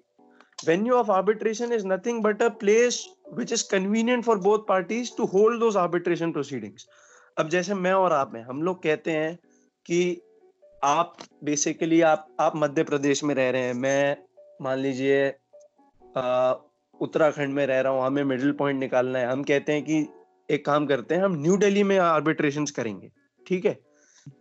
venue 0.60 0.94
of 0.94 1.10
arbitration 1.10 1.72
is 1.76 1.82
nothing 1.84 2.20
but 2.26 2.42
a 2.42 2.50
place 2.60 2.98
which 3.38 3.54
is 3.56 3.64
convenient 3.72 4.26
for 4.28 4.36
both 4.44 4.62
parties 4.68 5.10
to 5.18 5.26
hold 5.32 5.62
those 5.64 5.80
arbitration 5.82 6.34
proceedings 6.36 6.86
अब 7.38 7.50
जैसे 7.50 7.74
मैं 7.74 7.94
और 7.94 8.14
आप 8.14 8.36
हैं, 8.36 8.44
हम 8.44 8.62
लोग 8.64 8.82
कहते 8.84 9.12
हैं 9.12 9.36
कि 9.86 10.22
आप 10.84 11.18
बेसिकली 11.44 12.02
आप 12.02 12.28
आप 12.40 12.56
मध्य 12.56 12.84
प्रदेश 12.84 13.24
में 13.24 13.34
रह 13.36 13.50
रहे 13.50 13.62
हैं। 13.62 13.74
मैं, 13.74 14.18
मान 14.62 14.80
लीजिए 14.80 15.28
उत्तराखंड 17.02 17.54
में 17.54 17.66
रह 17.68 17.82
रहा 17.82 17.94
हूँ, 17.94 18.06
हमें 18.06 18.24
मिडिल 18.24 18.52
पॉइंट 18.52 18.80
निकालना 18.80 19.20
है। 19.20 19.28
हम 19.28 19.44
कहते 19.44 19.74
हैं 19.74 19.84
कि 19.84 20.08
एक 20.50 20.66
काम 20.66 20.86
करते 20.86 21.16
हैं 21.16 21.24
हम 21.24 21.36
न्यू 21.42 21.58
दिल्ली 21.58 21.84
में 21.84 21.98
आर्बिट्रेशन 22.00 22.66
करेंगे 22.76 23.12
ठीक 23.46 23.66
है? 23.66 23.78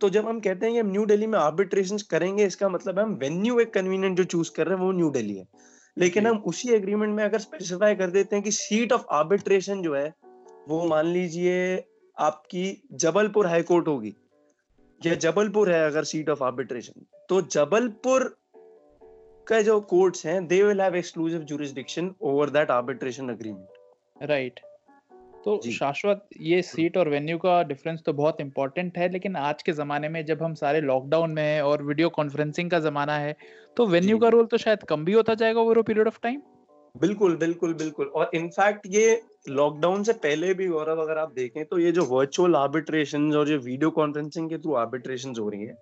तो 0.01 0.09
जब 0.09 0.27
हम 0.27 0.39
कहते 0.39 0.65
हैं 0.65 0.73
कि 0.73 0.79
हम 0.79 0.91
न्यू 0.91 1.05
दिल्ली 1.05 1.27
में 1.27 1.37
आर्बिट्रेशन 1.39 1.97
करेंगे 2.09 2.45
इसका 2.45 2.69
मतलब 2.69 2.99
हम 2.99 3.13
वेन्यू 3.21 3.59
एक 3.59 3.73
कन्वीनियंट 3.73 4.17
जो 4.17 4.23
चूज़ 4.23 4.51
कर 4.55 4.67
रहे 4.67 4.77
हैं 4.77 4.83
वो 4.85 4.91
न्यू 4.91 5.09
दिल्ली 5.09 5.35
है। 5.37 5.47
लेकिन 5.97 6.27
हम 6.27 6.37
उसी 6.47 6.69
एग्रीमेंट 6.69 7.15
में 7.15 7.23
अगर 7.23 7.39
स्पेसिफाई 7.39 7.95
कर 7.95 8.09
देते 8.09 8.35
हैं 8.35 8.43
कि 8.43 8.51
सीट 8.51 8.93
ऑफ़ 8.93 9.05
आर्बिट्रेशन 9.11 9.81
जो 9.81 9.95
है 9.95 10.13
वो 10.67 10.83
मान 10.87 11.05
लीजिए 11.05 11.83
आपकी 12.17 12.65
जबलपुर 12.93 13.47
हाईकोर्ट 13.47 13.87
होगी 13.87 14.15
या 15.01 15.15
जबलपुर 15.15 15.71
है 15.71 15.85
अगर 15.85 16.03
सीट 16.03 16.29
ऑफ़ 16.29 16.43
आर्बिट्रेशन 16.43 17.05
तो 17.29 17.41
जबलपुर 17.41 18.35
का 19.47 19.61
जो 19.61 19.79
कोर्ट्स 19.89 20.25
हैं 20.25 20.45
they 20.47 20.61
will 20.63 20.81
have 20.81 20.95
exclusive 20.95 21.39
jurisdiction 21.43 22.13
over 22.21 22.49
that 22.49 22.71
arbitration 22.71 23.29
agreement 23.29 24.29
right 24.29 24.59
तो 25.45 25.59
शाश्वत 25.71 26.27
ये 26.41 26.61
सीट 26.61 26.97
और 26.97 27.09
वेन्यू 27.09 27.37
का 27.37 27.61
डिफरेंस 27.63 28.01
तो 28.05 28.13
बहुत 28.13 28.41
इंपॉर्टेंट 28.41 28.97
है 28.97 29.11
लेकिन 29.11 29.35
आज 29.35 29.63
के 29.63 29.71
जमाने 29.71 30.09
में 30.09 30.23
जब 30.25 30.43
हम 30.43 30.53
सारे 30.53 30.81
लॉकडाउन 30.81 31.31
में 31.31 31.43
हैं 31.43 31.61
और 31.61 31.83
वीडियो 31.83 32.09
कॉन्फ्रेंसिंग 32.09 32.69
का 32.71 32.79
जमाना 32.79 33.17
है 33.17 33.35
तो 33.77 33.85
वेन्यू 33.87 34.17
का 34.17 34.27
रोल 34.27 34.45
तो 34.45 34.57
शायद 34.57 34.83
कम 34.89 35.05
भी 35.05 35.13
होता 35.13 35.33
जाएगा 35.33 35.61
ओवर 35.61 35.81
पीरियड 35.81 36.07
ऑफ़ 36.07 36.19
टाइम 36.23 36.41
बिल्कुल 36.95 37.35
बिल्कुल 37.35 37.73
बिल्कुल। 37.73 38.05
और 38.05 38.31
इनफैक्ट 38.35 38.85
ये 38.85 39.21
लॉकडाउन 39.49 40.03
से 40.03 40.13
पहले 40.13 40.53
भी 40.53 40.67
गौरव 40.67 41.01
अगर 41.01 41.17
आप 41.17 41.33
देखें 41.35 41.63
तो 41.65 41.79
ये 41.79 41.91
जो 41.91 42.05
वर्चुअल 42.05 42.55
आर्बिट्रेशन 42.55 43.33
और 43.35 43.47
जो 43.47 43.57
वीडियो 43.59 43.89
कॉन्फ्रेंसिंग 43.91 44.49
के 44.49 44.57
थ्रू 44.57 44.73
आर्बिट्रेशन 44.75 45.33
हो 45.39 45.49
रही 45.49 45.65
है 45.65 45.77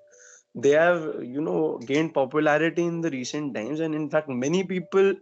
they 0.56 0.72
have 0.72 1.03
you 1.24 1.41
know 1.41 1.80
gained 1.89 2.13
popularity 2.13 2.84
in 2.84 3.00
the 3.01 3.10
recent 3.10 3.53
times 3.53 3.80
and 3.80 3.96
in 3.96 4.10
fact 4.10 4.27
many 4.30 4.63
people 4.63 5.13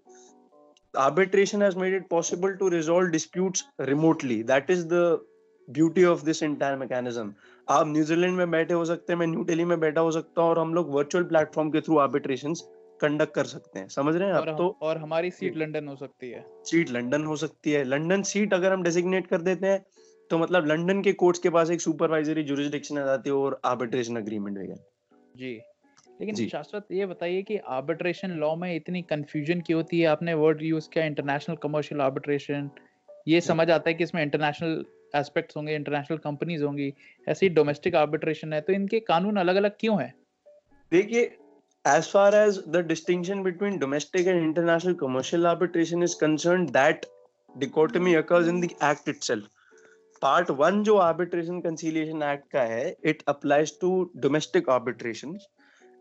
arbitration 0.93 1.61
has 1.61 1.75
made 1.75 1.93
it 1.93 2.09
possible 2.09 2.55
to 2.57 2.69
resolve 2.69 3.11
disputes 3.11 3.63
remotely. 3.79 4.43
That 4.43 4.69
is 4.69 4.87
the 4.87 5.19
beauty 5.67 6.03
of 6.03 6.23
this 6.25 6.41
entire 6.43 6.77
mechanism 6.77 7.33
आप 7.67 7.87
New Zealand 7.87 8.35
में 8.37 8.51
बैठे 8.51 8.73
हो 8.73 8.85
सकते 8.85 9.13
हैं 9.13 9.19
मैं 9.19 9.27
new 9.27 9.43
Delhi 9.43 9.65
में 9.65 9.79
बैठा 9.79 10.01
हो 10.01 10.11
सकता 10.11 10.41
हूँ 10.41 10.49
और 10.49 10.59
हम 10.59 10.73
लोग 10.73 10.93
वर्चुअल 10.93 11.23
प्लेटफॉर्म 11.23 11.69
के 11.71 11.81
थ्रू 11.81 11.97
आर्बिट्रेशन 11.97 12.53
कंडक्ट 13.01 13.33
कर 13.33 13.45
सकते 13.45 13.79
हैं। 13.79 13.87
समझ 13.87 14.15
रहे 14.15 14.27
हैं 14.27 14.35
आप 14.35 14.47
तो? 14.57 14.77
और 14.81 14.97
हमारी 14.97 15.31
सीट 15.31 15.57
लंदन 15.57 15.87
हो 15.87 15.95
सकती 15.95 16.29
है। 16.29 16.43
सीट 16.65 16.89
लंदन 16.89 17.25
हो 17.25 17.35
सकती 17.35 17.71
है। 17.71 17.83
लंदन 17.83 18.21
सीट 18.31 18.53
अगर 18.53 18.73
हम 18.73 18.83
डेजिग्नेट 18.83 19.27
कर 19.27 19.41
देते 19.41 19.67
हैं 19.67 19.83
तो 20.31 20.37
मतलब 20.37 20.65
लंदन 20.65 21.01
के 21.01 21.13
कोर्ट्स 21.13 21.39
के 21.39 21.49
पास 21.49 21.69
एक 21.71 21.81
सुपरवाइजरी 21.81 22.43
जुरिस्डिक्शन 22.43 22.97
आ 22.97 23.05
जाती 23.05 23.29
है 23.29 23.35
और 23.35 23.59
आर्बिट्रेशन 23.65 24.17
एग्रीमेंट 24.17 24.57
वगैरह। 24.57 24.83
जी। 25.37 25.59
लेकिन 26.19 26.47
शाश्वत 26.49 26.87
ये 26.91 27.05
बताइए 27.05 27.41
कि 27.41 27.57
आर्बिट्रेशन 27.77 28.31
लॉ 28.39 28.55
में 28.55 28.75
इतनी 28.75 29.01
कंफ्यूजन 29.09 29.61
क्यों 29.67 29.81
होती 29.81 29.99
है? 29.99 30.07
आपने 30.07 30.33
वर्ड 30.33 30.61
यूज़ 30.61 30.89
किया 30.93 31.05
इंटरनेशनल 31.05 31.55
कमर्शियल 31.63 32.01
आर्बिट्रेशन 32.01 32.69
ये 33.27 33.41
समझ 33.41 33.69
आता 33.71 33.89
है 33.89 33.93
कि 33.93 34.03
इसमें 34.03 34.21
इंटरनेशनल 34.23 34.83
एस्पेक्ट्स 35.15 35.57
होंगे 35.57 35.75
इंटरनेशनल 35.75 36.17
कंपनीज़ 36.23 36.63
होंगी। 36.63 36.93
ऐसी 37.29 37.49
डोमेस्टिक 37.49 37.95
आर्बिट्रेशन 37.95 38.53
है 38.53 38.61
तो 38.61 38.73
इनके 38.73 38.99
कानून 39.11 39.37
अलग 39.37 39.55
अलग 39.55 39.75
क्यों 39.79 40.01
है? 40.01 40.13
देखिए 40.91 41.29
as 41.85 42.07
far 42.13 42.29
as 42.37 42.57
the 42.71 42.79
distinction 42.87 43.41
between 43.43 43.77
domestic 43.81 44.27
and 44.27 44.41
international 44.41 44.95
commercial 44.95 45.45
arbitration 45.51 46.03
is 46.07 46.15
concerned 46.23 46.73
that 46.77 47.05
dichotomy 47.55 48.15
occurs 48.21 48.49
in 48.53 48.59
the 48.63 48.69
act 48.87 49.07
itself. 49.13 49.45
Part 50.21 50.49
one 50.59 50.81
जो 50.83 50.95
आर्बिट्रेशन 50.97 51.59
कंसीलिएशन 51.61 52.23
एक्ट 52.23 52.51
का 52.51 52.61
है 52.71 52.95
it 53.05 53.23
applies 53.27 53.71
to 53.81 53.91
domestic 54.17 54.69
arbitration 54.69 55.37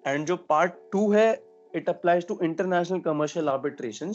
and 0.06 0.26
जो 0.26 0.36
part 0.36 0.72
two 0.92 1.10
है 1.12 1.42
it 1.74 1.88
applies 1.88 2.26
to 2.26 2.38
international 2.42 3.00
commercial 3.00 3.48
arbitration 3.48 4.12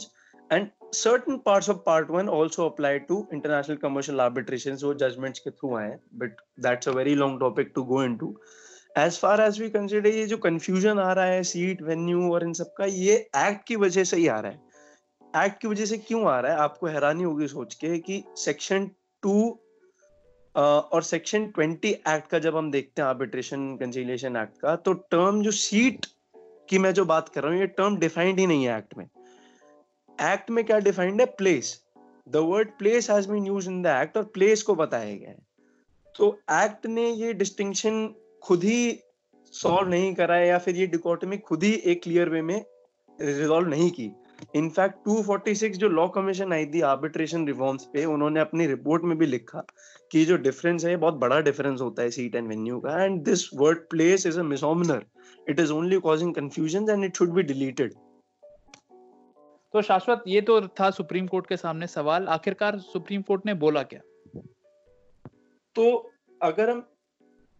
and 0.52 0.68
certain 0.92 1.36
parts 1.36 1.70
of 1.70 1.76
part 1.76 2.10
one 2.10 2.28
also 2.28 2.66
apply 2.68 2.98
to 2.98 3.28
international 3.32 3.76
commercial 3.76 4.20
arbitration 4.20 4.76
वो 4.82 4.94
judgments 4.94 5.40
के 5.40 5.50
through 5.50 5.76
आए 5.76 5.96
but 6.14 6.36
that's 6.60 6.88
a 6.88 6.92
very 6.92 7.14
long 7.14 7.40
topic 7.40 7.72
to 7.74 7.82
go 7.82 8.02
into 8.16 8.40
as 8.98 9.18
far 9.18 9.40
as 9.40 9.60
we 9.60 9.68
consider 9.70 10.08
ये 10.08 10.26
जो 10.26 10.36
confusion 10.36 10.98
आ 10.98 11.12
रहा 11.12 11.24
है 11.24 11.42
seat 11.42 11.82
venue 11.82 12.32
और 12.32 12.44
इन 12.44 12.52
सबका 12.52 12.84
ये 12.84 13.14
एक्ट 13.36 13.66
की 13.66 13.76
वजह 13.76 14.04
से 14.04 14.16
ही 14.16 14.26
आ 14.26 14.40
रहा 14.40 14.52
है. 14.52 14.60
एक्ट 15.46 15.60
की 15.60 15.68
वजह 15.68 15.84
से 15.84 15.98
क्यों 15.98 16.26
आ 16.26 16.40
रहा 16.40 16.52
है? 16.52 16.58
आपको 16.58 16.86
हैरानी 16.86 17.22
होगी 17.22 17.46
सोच 17.48 17.74
के 17.74 17.98
कि 17.98 18.24
सेक्शन 18.36 18.90
टू 19.22 19.60
और 20.54 21.02
सेक्शन 21.02 21.46
20 21.58 21.84
एक्ट 21.84 22.26
का 22.30 22.38
जब 22.38 22.56
हम 22.56 22.70
देखते 22.70 23.02
हैं 23.02 23.08
आर्बिट्रेशन 23.08 23.76
कंसिलिएशन 23.76 24.36
एक्ट 24.36 24.58
का 24.60 24.74
तो 24.76 24.92
टर्म 24.92 25.42
जो 25.42 25.50
सीट 25.50 26.06
की 26.68 26.78
मैं 26.78 26.92
जो 26.94 27.04
बात 27.04 27.28
कर 27.28 27.42
रहा 27.42 27.52
हूँ, 27.52 27.60
ये 27.60 27.66
टर्म 27.68 27.96
डिफाइंड 27.98 28.38
ही 28.38 28.46
नहीं 28.46 28.64
है 28.66 28.76
एक्ट 28.78 28.96
में। 28.98 29.04
एक्ट 30.18 30.50
में 30.50 30.64
क्या 30.64 30.78
डिफाइंड 30.80 31.20
है? 31.20 31.26
Place 31.26 31.80
the 32.28 32.36
word 32.36 32.68
place 32.78 33.10
has 33.10 33.30
been 33.30 33.46
use 33.46 33.68
in 33.70 33.82
the 33.82 33.86
act 34.02 34.16
और 34.16 34.24
प्लेस 34.34 34.62
को 34.62 34.74
बताया 34.74 35.14
गया 35.14 35.30
है। 35.30 35.38
तो 36.14 36.38
एक्ट 36.52 36.86
ने 36.86 37.08
ये 37.10 37.32
डिस्टिंक्शन 37.34 38.08
खुद 38.42 38.64
ही 38.64 38.98
सॉल्व 39.54 39.88
नहीं 39.88 40.14
करा 40.14 40.34
है 40.34 40.46
या 40.48 40.58
फिर 40.58 40.76
ये 40.76 40.86
डिकोटमी 40.86 41.38
खुद 41.38 41.62
ही 41.62 41.72
एक 41.74 42.02
क्लियर 42.02 42.28
वे 42.28 42.42
में 42.42 42.64
रिजॉल्व 43.18 43.68
नहीं 43.68 43.90
की। 43.90 44.10
इनफैक्ट 44.56 45.08
246 45.08 45.76
जो 45.76 45.88
लॉ 45.88 46.06
कमीशन 46.08 46.52
आई 46.52 46.66
थी 46.66 46.80
आर्बिट्रेशन 46.90 47.46
रिफॉर्म्स 47.46 47.84
पे 47.92 48.04
उन्होंने 48.04 48.40
अपनी 48.40 48.66
रिपोर्ट 48.66 49.02
में 49.02 49.16
भी 49.18 49.26
लिखा 49.26 49.64
कि 50.10 50.24
जो 50.24 50.36
डिफरेंस 50.36 50.84
है 50.84 50.96
बहुत 50.96 51.14
बड़ा 51.14 51.40
डिफरेंस 51.40 51.80
होता 51.80 52.02
है 52.02 52.10
सीट 52.10 52.34
एंड 52.36 52.48
वेन्यू 52.48 52.78
का। 52.80 53.02
And 53.04 53.22
this 53.24 53.48
word 53.54 53.78
place 53.90 54.26
is 54.26 54.40
a 54.40 54.42
misnomer 54.42 55.04
it 55.50 55.60
is 55.60 55.72
only 55.72 55.98
causing 56.00 56.34
confusion 56.34 56.90
and 56.90 57.04
it 57.04 57.16
should 57.16 57.32
be 57.34 57.42
deleted 57.42 57.94
तो 59.74 59.82
शाश्वत 59.82 60.24
ये 60.28 60.40
तो 60.40 60.60
था 60.80 60.90
सुप्रीम 60.90 61.26
कोर्ट 61.26 61.46
के 61.46 61.56
सामने 61.56 61.86
सवाल। 61.86 62.26
आखिरकार 62.28 62.78
सुप्रीम 62.78 63.22
कोर्ट 63.22 63.46
ने 63.46 63.54
बोला 63.54 63.82
क्या? 63.82 64.00
तो 65.76 66.12
अगर 66.42 66.70
हम 66.70 66.82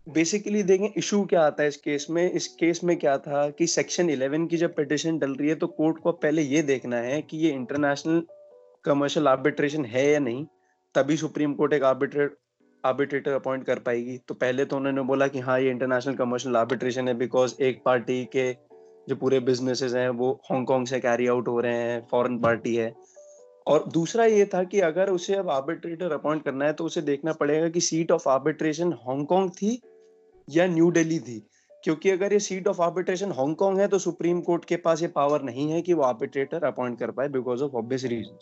बेसिकली 0.07 0.63
देखें 0.63 0.89
इशू 0.97 1.25
क्या 1.25 1.43
आता 1.43 1.63
है 1.63 1.69
इस 1.69 1.77
केस 1.77 2.07
में? 2.11 2.33
इस 2.33 2.47
केस 2.47 2.81
में 2.85 2.97
क्या 2.97 3.19
था 3.19 3.51
कि 3.51 3.67
सेक्शन 3.67 4.09
11 4.09 4.47
की 4.47 4.57
जब 4.57 4.75
पिटिशन 4.75 5.19
डल 5.19 5.35
रही 5.35 5.49
है 5.49 5.55
तो 5.55 5.67
कोर्ट 5.67 5.99
को 5.99 6.13
पहले 6.13 6.43
ये 6.43 6.63
देखना 6.63 6.97
है 6.97 7.23
कि 7.23 7.37
ये 7.37 7.51
इंटरनेशनल 7.51 8.23
कमर्शियल 8.85 9.29
आर्बिट्रेशन 9.29 9.85
है 9.85 10.13
या 10.13 10.19
नहीं? 10.19 10.45
तभी 10.95 11.17
सुप्रीम 11.17 11.55
कोर्ट 11.55 11.73
एक 11.73 11.83
आर्बिट्रेट 11.83 12.37
आर्बिट्रेटर 12.85 13.31
अपॉइंट 13.31 13.65
कर 13.65 13.79
पाएगी। 13.79 14.19
तो 14.29 14.35
पहले 14.35 14.65
तो 14.65 14.77
उन्होंने 14.77 15.03
बोला 15.03 15.27
कि 15.27 15.39
हाँ 15.39 15.61
ये 15.61 15.71
इंटरनेशनल 15.71 16.15
कमर्शियल 16.15 16.57
आर्बिट्रेशन 16.57 17.09
है 17.09 17.15
बिकॉज़ 17.15 17.55
एक 17.63 17.83
पार्टी 17.85 18.25
के 18.25 18.53
जो 19.09 19.17
पूरे 19.17 19.41
बिजनेसेस 19.41 19.95
हैं, 19.95 20.09
वो 20.09 20.41
हांगकांग 20.51 20.87
से 20.87 21.01
कैरी 21.01 21.27
आउट 21.27 21.49
हो 21.49 21.61
रहे 21.61 21.73
हैं 21.73 22.07
फॉरेन 22.11 22.39
पार्टी 22.39 22.75
है। 22.77 22.95
और 23.67 23.85
दूसरा 23.89 24.25
ये 24.25 24.45
था 24.45 24.63
कि 24.65 24.81
अगर 24.81 25.11
उसे 25.11 25.35
अब 25.35 25.51
आर्बिट्रेटर 25.51 26.13
अपॉइंट 26.13 26.45
करना 26.45 26.65
है 26.65 26.73
तो 26.73 26.85
उसे 26.85 27.03
देखना 27.03 27.33
पड़ेगा 27.33 27.69
कि 27.69 27.81
सीट 27.81 28.13
ऑफ़ 28.13 28.29
आर्बिट्रेशन 28.29 28.93
हांगकांग 28.93 29.51
थी 29.51 29.81
या 30.49 30.67
न्यू 30.67 30.91
दिल्ली 30.91 31.19
थी, 31.19 31.39
क्योंकि 31.85 32.11
अगर 32.11 32.33
ये 32.33 32.39
सीट 32.41 32.69
ऑफ़ 32.69 32.81
आर्बिट्रेशन 32.83 33.33
हांगकांग 33.33 33.79
है 33.79 33.89
तो 33.89 33.99
सुप्रीम 33.99 34.41
कोर्ट 34.41 34.65
के 34.65 34.77
पास 34.77 35.03
ये 35.03 35.09
पावर 35.09 35.43
नहीं 35.43 35.71
है 35.73 35.81
कि 35.83 35.93
वो 35.93 36.03
आर्बिट्रेटर 36.03 36.65
अपॉइंट 36.65 36.99
कर 36.99 37.11
पाए 37.11 37.29
बिकॉज़ 37.29 37.63
ऑफ़ 37.63 37.77
ऑब्वियस 37.77 38.05
रीजन 38.05 38.39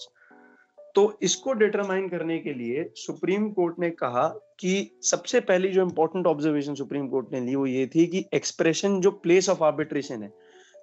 तो 0.94 1.02
इसको 1.22 1.52
डिटरमाइन 1.52 2.08
करने 2.08 2.38
के 2.38 2.52
लिए 2.54 2.84
सुप्रीम 2.96 3.48
कोर्ट 3.50 3.78
ने 3.78 3.90
कहा 3.90 4.26
कि 4.60 4.74
सबसे 5.02 5.40
पहली 5.40 5.68
जो 5.68 5.82
इंपॉर्टेंट 5.82 6.26
ऑब्जर्वेशन 6.26 6.74
सुप्रीम 6.74 7.08
कोर्ट 7.08 7.32
ने 7.32 7.40
ली 7.40 7.54
वो 7.54 7.66
ये 7.66 7.86
थी 7.86 8.06
कि 8.06 8.24
एक्सप्रेशन 8.34 9.00
जो 9.00 9.10
प्लेस 9.22 9.48
ऑफ़ 9.48 9.62
आर्बिट्रेशन 9.64 10.22
है 10.22 10.32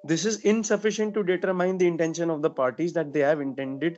this 0.03 0.25
is 0.27 0.47
insufficient 0.47 1.13
to 1.13 1.21
determine 1.21 1.77
the 1.77 1.81
intention 1.83 2.31
of 2.31 2.41
the 2.41 2.53
parties 2.57 2.93
that 2.93 3.07
they 3.07 3.23
have 3.23 3.41
intended 3.41 3.97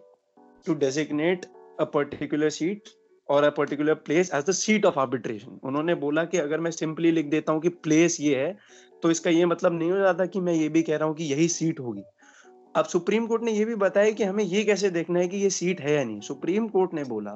to 0.65 0.73
designate 0.75 1.45
a 1.79 1.83
particular 1.93 2.49
seat 2.49 2.89
और 3.31 3.43
a 3.43 3.49
particular 3.57 3.93
place 4.05 4.31
as 4.33 4.43
the 4.45 4.51
seat 4.53 4.85
of 4.85 4.99
arbitration 4.99 5.59
उन्होंने 5.63 5.95
बोला 5.95 6.23
कि 6.25 6.37
अगर 6.37 6.59
मैं 6.59 6.71
simply 6.71 7.11
लिख 7.11 7.25
देता 7.29 7.53
हूँ 7.53 7.61
कि 7.61 7.69
प्लेस 7.85 8.17
ये 8.21 8.35
है 8.35 8.57
तो 9.03 9.11
इसका 9.11 9.29
ये 9.29 9.45
मतलब 9.45 9.77
नहीं 9.77 9.91
हो 9.91 9.97
जाता 9.97 10.25
कि 10.25 10.39
मैं 10.39 10.53
ये 10.53 10.67
भी 10.69 10.81
कह 10.81 10.97
रहा 10.97 11.07
हूँ 11.07 11.15
कि 11.15 11.23
यही 11.23 11.47
सीट 11.49 11.79
होगी। 11.79 12.03
अब 12.75 12.85
सुप्रीम 12.85 13.25
कोर्ट 13.27 13.43
ने 13.43 13.51
ये 13.51 13.65
भी 13.65 13.75
बताया 13.75 14.11
कि 14.11 14.23
हमें 14.23 14.43
ये 14.43 14.63
कैसे 14.63 14.89
देखना 14.89 15.19
है 15.19 15.27
कि 15.27 15.37
ये 15.37 15.49
सीट 15.49 15.81
है 15.81 15.93
या 15.93 16.03
नहीं। 16.03 16.19
सुप्रीम 16.21 16.67
कोर्ट 16.67 16.93
ने 16.93 17.03
बोला 17.03 17.31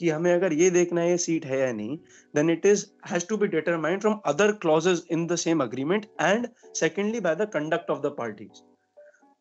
कि 0.00 0.08
हमें 0.10 0.32
अगर 0.32 0.52
ये 0.52 0.70
देखना 0.70 1.00
है 1.00 1.10
ये 1.10 1.18
सीट 1.18 1.46
है 1.46 1.58
या 1.60 1.72
नहीं 1.72 1.96
then 2.34 2.50
it 2.50 2.66
is 2.66 2.84
has 3.10 3.26
to 3.28 3.36
be 3.36 3.46
determined 3.46 4.00
from 4.00 4.18
other 4.26 4.52
clauses 4.62 5.06
in 5.10 5.26
the 5.26 5.36
same 5.36 5.62
agreement 5.62 6.06
and 6.20 6.48
secondly 6.74 7.20
by 7.20 7.36
the 7.36 7.48
conduct 7.52 7.90
of 7.90 8.00
the 8.00 8.14
parties 8.18 8.62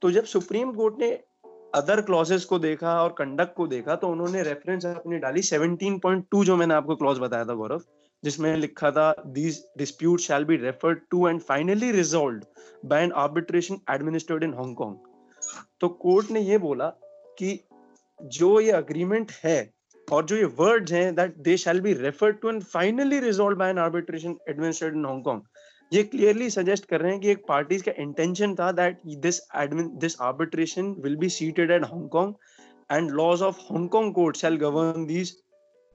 तो 0.02 0.12
जब 0.12 0.26
सुप्रीम 0.26 0.72
कोर्ट 0.74 1.00
ने 1.00 1.12
अदर 1.74 2.02
क्लॉजेस 2.02 2.46
को 2.46 2.60
देखा 2.60 3.02
और 3.04 3.16
कंडक्ट 3.18 3.56
को 3.56 3.68
देखा 3.68 3.96
तो 3.96 4.08
उन्होंने 4.08 4.44
रेफरेंस 4.44 4.86
अपनी 4.86 5.18
डाली। 5.18 5.42
17.2 5.44 6.44
जो 6.46 6.56
मैंने 6.56 6.74
आपको 6.74 6.96
क्लॉज 6.96 7.20
बताया 7.20 7.46
था, 7.46 7.54
गौरव, 7.54 7.82
जिसमें 8.24 8.56
लिखा 8.58 8.92
था 8.92 9.14
these 9.28 9.64
dispute 9.78 10.20
shall 10.20 10.46
be 10.46 10.56
referred 10.58 11.00
to 11.12 11.28
and 11.28 11.40
finally 11.42 11.92
resolve 11.92 12.88
by 12.90 13.04
an 13.04 13.12
arbitration 13.18 13.80
administered 13.92 14.44
in 14.44 14.54
Hong Kong 14.54 14.96
तो 15.82 15.88
कोर्ट 16.02 16.32
ने 16.32 16.42
ये 16.42 16.58
बोला 16.58 16.90
कि 17.40 17.60
जो 18.20 18.60
ये 18.60 18.72
अग्रीमेंट 18.72 19.32
है 19.44 19.60
और 20.08 20.26
जो 20.26 20.36
ये 20.36 20.46
वर्ड्स 20.58 20.92
हैं 20.92 21.14
that 21.16 21.38
they 21.44 21.58
shall 21.58 21.82
be 21.82 21.94
referred 21.94 22.40
to 22.42 22.50
and 22.50 22.64
finally 22.64 23.20
resolve 23.20 23.58
by 23.58 23.70
an 23.70 23.78
arbitration 23.80 24.38
administered 24.50 24.98
in 24.98 25.06
Hong Kong 25.06 25.42
ये 25.94 26.04
क्लियरली 26.04 26.50
सजेस्ट 26.50 26.86
कर 26.86 27.02
रहे 27.02 27.12
हैं 27.12 27.20
कि 27.22 27.30
एक 27.32 27.44
पार्टीज़ 27.48 27.84
का 27.84 27.92
इंटेंशन 28.00 28.56
था 28.56 28.72
that 28.72 29.00
this 29.22 29.40
admin 29.58 29.90
this 30.00 30.20
arbitration 30.22 30.96
will 31.04 31.16
be 31.16 31.30
seated 31.30 31.72
at 31.72 31.84
Hong Kong 31.86 32.34
and 32.90 33.12
laws 33.12 33.42
of 33.42 33.60
Hong Kong 33.72 34.14
court 34.14 34.38
shall 34.38 34.58
govern 34.58 35.06
these 35.06 35.36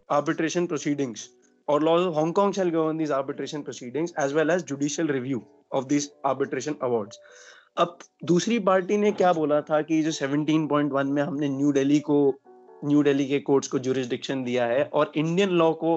arbitration 0.09 0.67
proceedings 0.67 1.29
or 1.69 1.81
laws 1.81 2.07
of 2.07 2.15
Hong 2.15 2.33
Kong 2.33 2.53
govern 2.53 2.97
these 2.97 3.11
arbitration 3.11 3.63
proceedings 3.63 4.13
as 4.13 4.33
well 4.33 4.51
as 4.51 4.63
judicial 4.63 5.07
review 5.07 5.45
of 5.71 5.89
these 5.89 6.11
arbitration 6.25 6.77
awards. 6.81 7.19
अब 7.77 7.99
दूसरी 8.25 8.59
party 8.59 8.97
ने 8.97 9.11
क्या 9.13 9.33
बोला 9.33 9.61
था 9.61 9.81
कि 9.83 10.03
जो 10.03 10.13
17.1 10.13 11.05
में 11.07 11.23
हमने 11.23 11.49
न्यू 11.49 11.73
दिल्ली 11.73 11.99
को 12.01 12.17
न्यू 12.85 13.03
दिल्ली 13.03 13.27
के 13.29 13.39
कोर्ट्स 13.41 13.69
को 13.69 13.79
जुरिस्डिक्शन 13.79 14.43
दिया 14.45 14.65
है 14.67 14.83
और 14.85 15.13
इंडियन 15.17 15.51
लॉ 15.51 15.73
को 15.73 15.97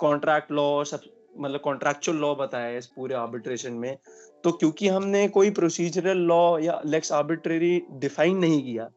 कॉन्ट्रैक्ट 0.00 0.52
लॉ 0.52 0.84
सब 0.84 1.00
मतलब 1.40 1.60
कॉन्ट्रैक्चुअल 1.60 2.18
लॉ 2.18 2.34
बताया 2.34 2.66
है 2.66 2.78
इस 2.78 2.86
पूरे 2.86 3.14
आर्बिट्रेशन 3.14 3.72
में 3.72 3.96
तो 4.44 4.52
क्योंकि 4.52 4.88
हमने 4.88 5.28
कोई 5.28 5.50
प्रोसीजरल 5.50 6.18
लॉ 6.18 6.58
या 6.58 6.80
लेक्स 6.86 7.12
आर्बिट्रेरी 7.12 7.82
डिफाइन 7.90 8.38
नहीं 8.38 8.62
किया 8.62 8.88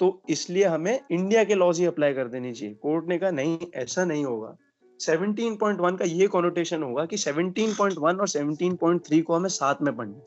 तो 0.00 0.22
इसलिए 0.28 0.64
हमें 0.64 1.00
इंडिया 1.10 1.44
के 1.44 1.54
लॉज 1.54 1.80
ही 1.80 1.86
अप्लाई 1.86 2.14
कर 2.14 2.28
देनी 2.28 2.52
चाहिए। 2.52 2.74
कोर्ट 2.74 3.08
ने 3.08 3.18
कहा, 3.18 3.30
नहीं, 3.30 3.58
ऐसा 3.74 4.04
नहीं 4.04 4.24
होगा। 4.24 4.56
17.1 5.00 5.98
का 5.98 6.04
ये 6.04 6.26
कॉनोटेशन 6.26 6.82
होगा 6.82 7.04
कि 7.04 7.16
17.1 7.16 8.20
और 8.20 8.28
17.3 8.28 9.22
को 9.22 9.34
हमें 9.34 9.48
साथ 9.48 9.74
में 9.82 9.96
पढ़ना 9.96 10.20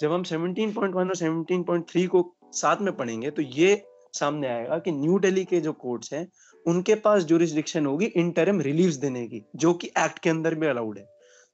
जब 0.00 0.12
हम 0.12 0.22
17.1 0.22 0.94
और 0.94 1.16
17.3 1.16 2.06
को 2.06 2.34
साथ 2.52 2.76
में 2.80 2.96
पढ़ेंगे 2.96 3.30
तो 3.30 3.42
ये 3.42 3.84
सामने 4.12 4.48
आएगा 4.48 4.78
कि 4.78 4.92
न्यू 4.92 5.18
दिल्ली 5.18 5.44
के 5.44 5.60
जो 5.60 5.72
कोर्ट्स 5.72 6.12
हैं 6.12 6.26
उनके 6.66 6.94
पास 6.94 7.22
जुरिस्डिक्शन 7.22 7.86
होगी 7.86 8.06
इंटरम 8.06 8.60
रिलीफ 8.60 8.94
देने 8.94 9.26
की, 9.26 9.42
जो 9.56 9.72
कि 9.74 9.86
एक्ट 9.98 10.18
के 10.18 10.30
अंदर 10.30 10.54
भी 10.54 10.66
अलाउड 10.66 10.98
है। 10.98 11.06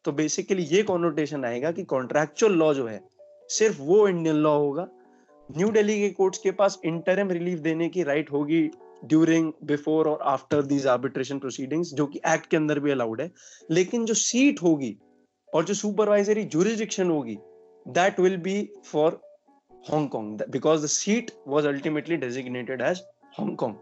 तो 0.05 0.13
बेसिकली 0.13 0.63
ये 0.63 0.83
कॉनोटेशन 0.83 1.45
आएगा 1.45 1.71
कि 1.73 1.85
कॉन्ट्रेक्चुअल 1.85 2.53
लॉ 2.53 2.73
जो 2.75 2.87
है, 2.87 3.01
सिर्फ़ 3.51 3.81
वो 3.83 4.07
इंडियन 4.09 4.37
लॉ 4.37 4.57
होगा। 4.59 4.89
न्यू 5.51 5.71
दिल्ली 5.71 6.01
के 6.01 6.09
कोर्ट्स 6.11 6.39
के 6.39 6.51
पास 6.51 6.79
इंटरम 6.85 7.31
रिलीफ 7.31 7.59
देने 7.59 7.89
की 7.89 8.03
राइट 8.03 8.33
होगी 8.33 8.61
ड्यूरिंग 9.05 9.53
बिफोर 9.65 10.09
और 10.09 10.23
आफ्टर 10.27 10.63
दीज 10.63 10.87
आर्बिट्रेशन 10.87 11.39
प्रोसीडिंग्स 11.39 11.93
जो 11.95 12.07
कि 12.07 12.21
एक्ट 12.29 12.47
के 12.47 12.57
अंदर 12.57 12.81
भी 12.81 12.91
अलाउड 12.91 13.21
है। 13.21 13.31
लेकिन 13.71 14.05
जो 14.05 14.15
सीट 14.15 14.63
होगी 14.63 14.97
और 15.49 15.65
जो 15.65 15.75
सुपरवाइजरी 15.75 16.45
जुरिस्डिक्शन 16.45 17.11
होगी 17.11 17.37
that 17.87 18.21
will 18.21 18.37
be 18.37 18.57
for 18.87 19.21
Hong Kong 19.91 20.41
because 20.51 20.83
the 20.85 20.87
seat 20.87 21.31
was 21.49 21.67
ultimately 21.67 22.17
designated 22.17 22.83
as 22.83 23.03
Hong Kong 23.39 23.75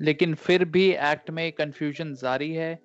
लेकिन 0.00 0.34
फिर 0.36 0.64
भी 0.66 0.88
एक्ट 0.90 1.30
में 1.30 1.50
कंफ्यूजन 1.52 2.14
जारी 2.14 2.50
है। 2.52 2.78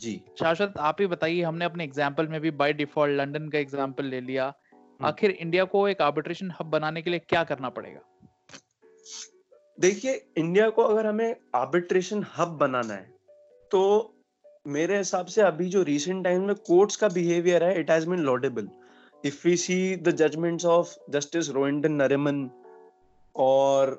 जी। 0.00 0.20
शाश्वत 0.38 0.74
आप 0.80 1.00
ही 1.00 1.06
बताइए 1.06 1.42
हमने 1.42 1.64
अपने 1.64 1.84
एग्ज़ाम्पल 1.84 2.28
में 2.28 2.40
भी 2.40 2.50
बाय 2.52 2.72
डिफ़ॉल्ट 2.74 3.16
लंदन 3.16 3.48
का 3.48 3.58
एग्ज़ाम्पल 3.58 4.04
ले 4.06 4.20
लिया। 4.22 4.44
हम्म। 4.44 5.06
आखिर 5.06 5.30
इंडिया 5.32 5.64
को 5.66 5.86
एक 5.88 6.02
आर्बिट्रेशन 6.02 6.52
हब 6.60 6.66
बनाने 6.70 7.02
के 7.02 7.10
लिए 7.10 7.18
क्या 7.20 7.44
करना 7.44 7.68
पड़ेगा? 7.70 8.00
देखिए 9.78 10.14
इंडिया 10.38 10.68
को 10.70 10.82
अगर 10.84 11.06
हमें 11.06 11.36
आर्बिट्रेशन 11.56 12.24
हब 12.36 12.56
बनाना 12.58 12.94
है 12.94 13.08
तो 13.70 13.82
मेरे 14.66 14.96
हिसाब 14.96 15.26
से 15.26 15.42
अभी 15.42 15.68
जो 15.68 15.82
रिसेंट 15.82 16.22
टाइम 16.24 16.42
में 16.46 16.54
कोर्ट्स 16.66 16.96
का 16.96 17.08
बिहेवियर 17.08 17.64
है 17.64 17.78
it 17.80 17.90
has 17.90 18.08
been 18.08 18.20
laudable 18.20 18.68
if 19.24 19.46
we 19.46 19.56
see 19.56 19.96
the 19.98 20.10
judgments 20.16 20.64
of 20.66 20.94
Justice 21.10 21.50
Rohinton 21.50 21.92
Nariman 21.92 22.48
और 23.34 23.94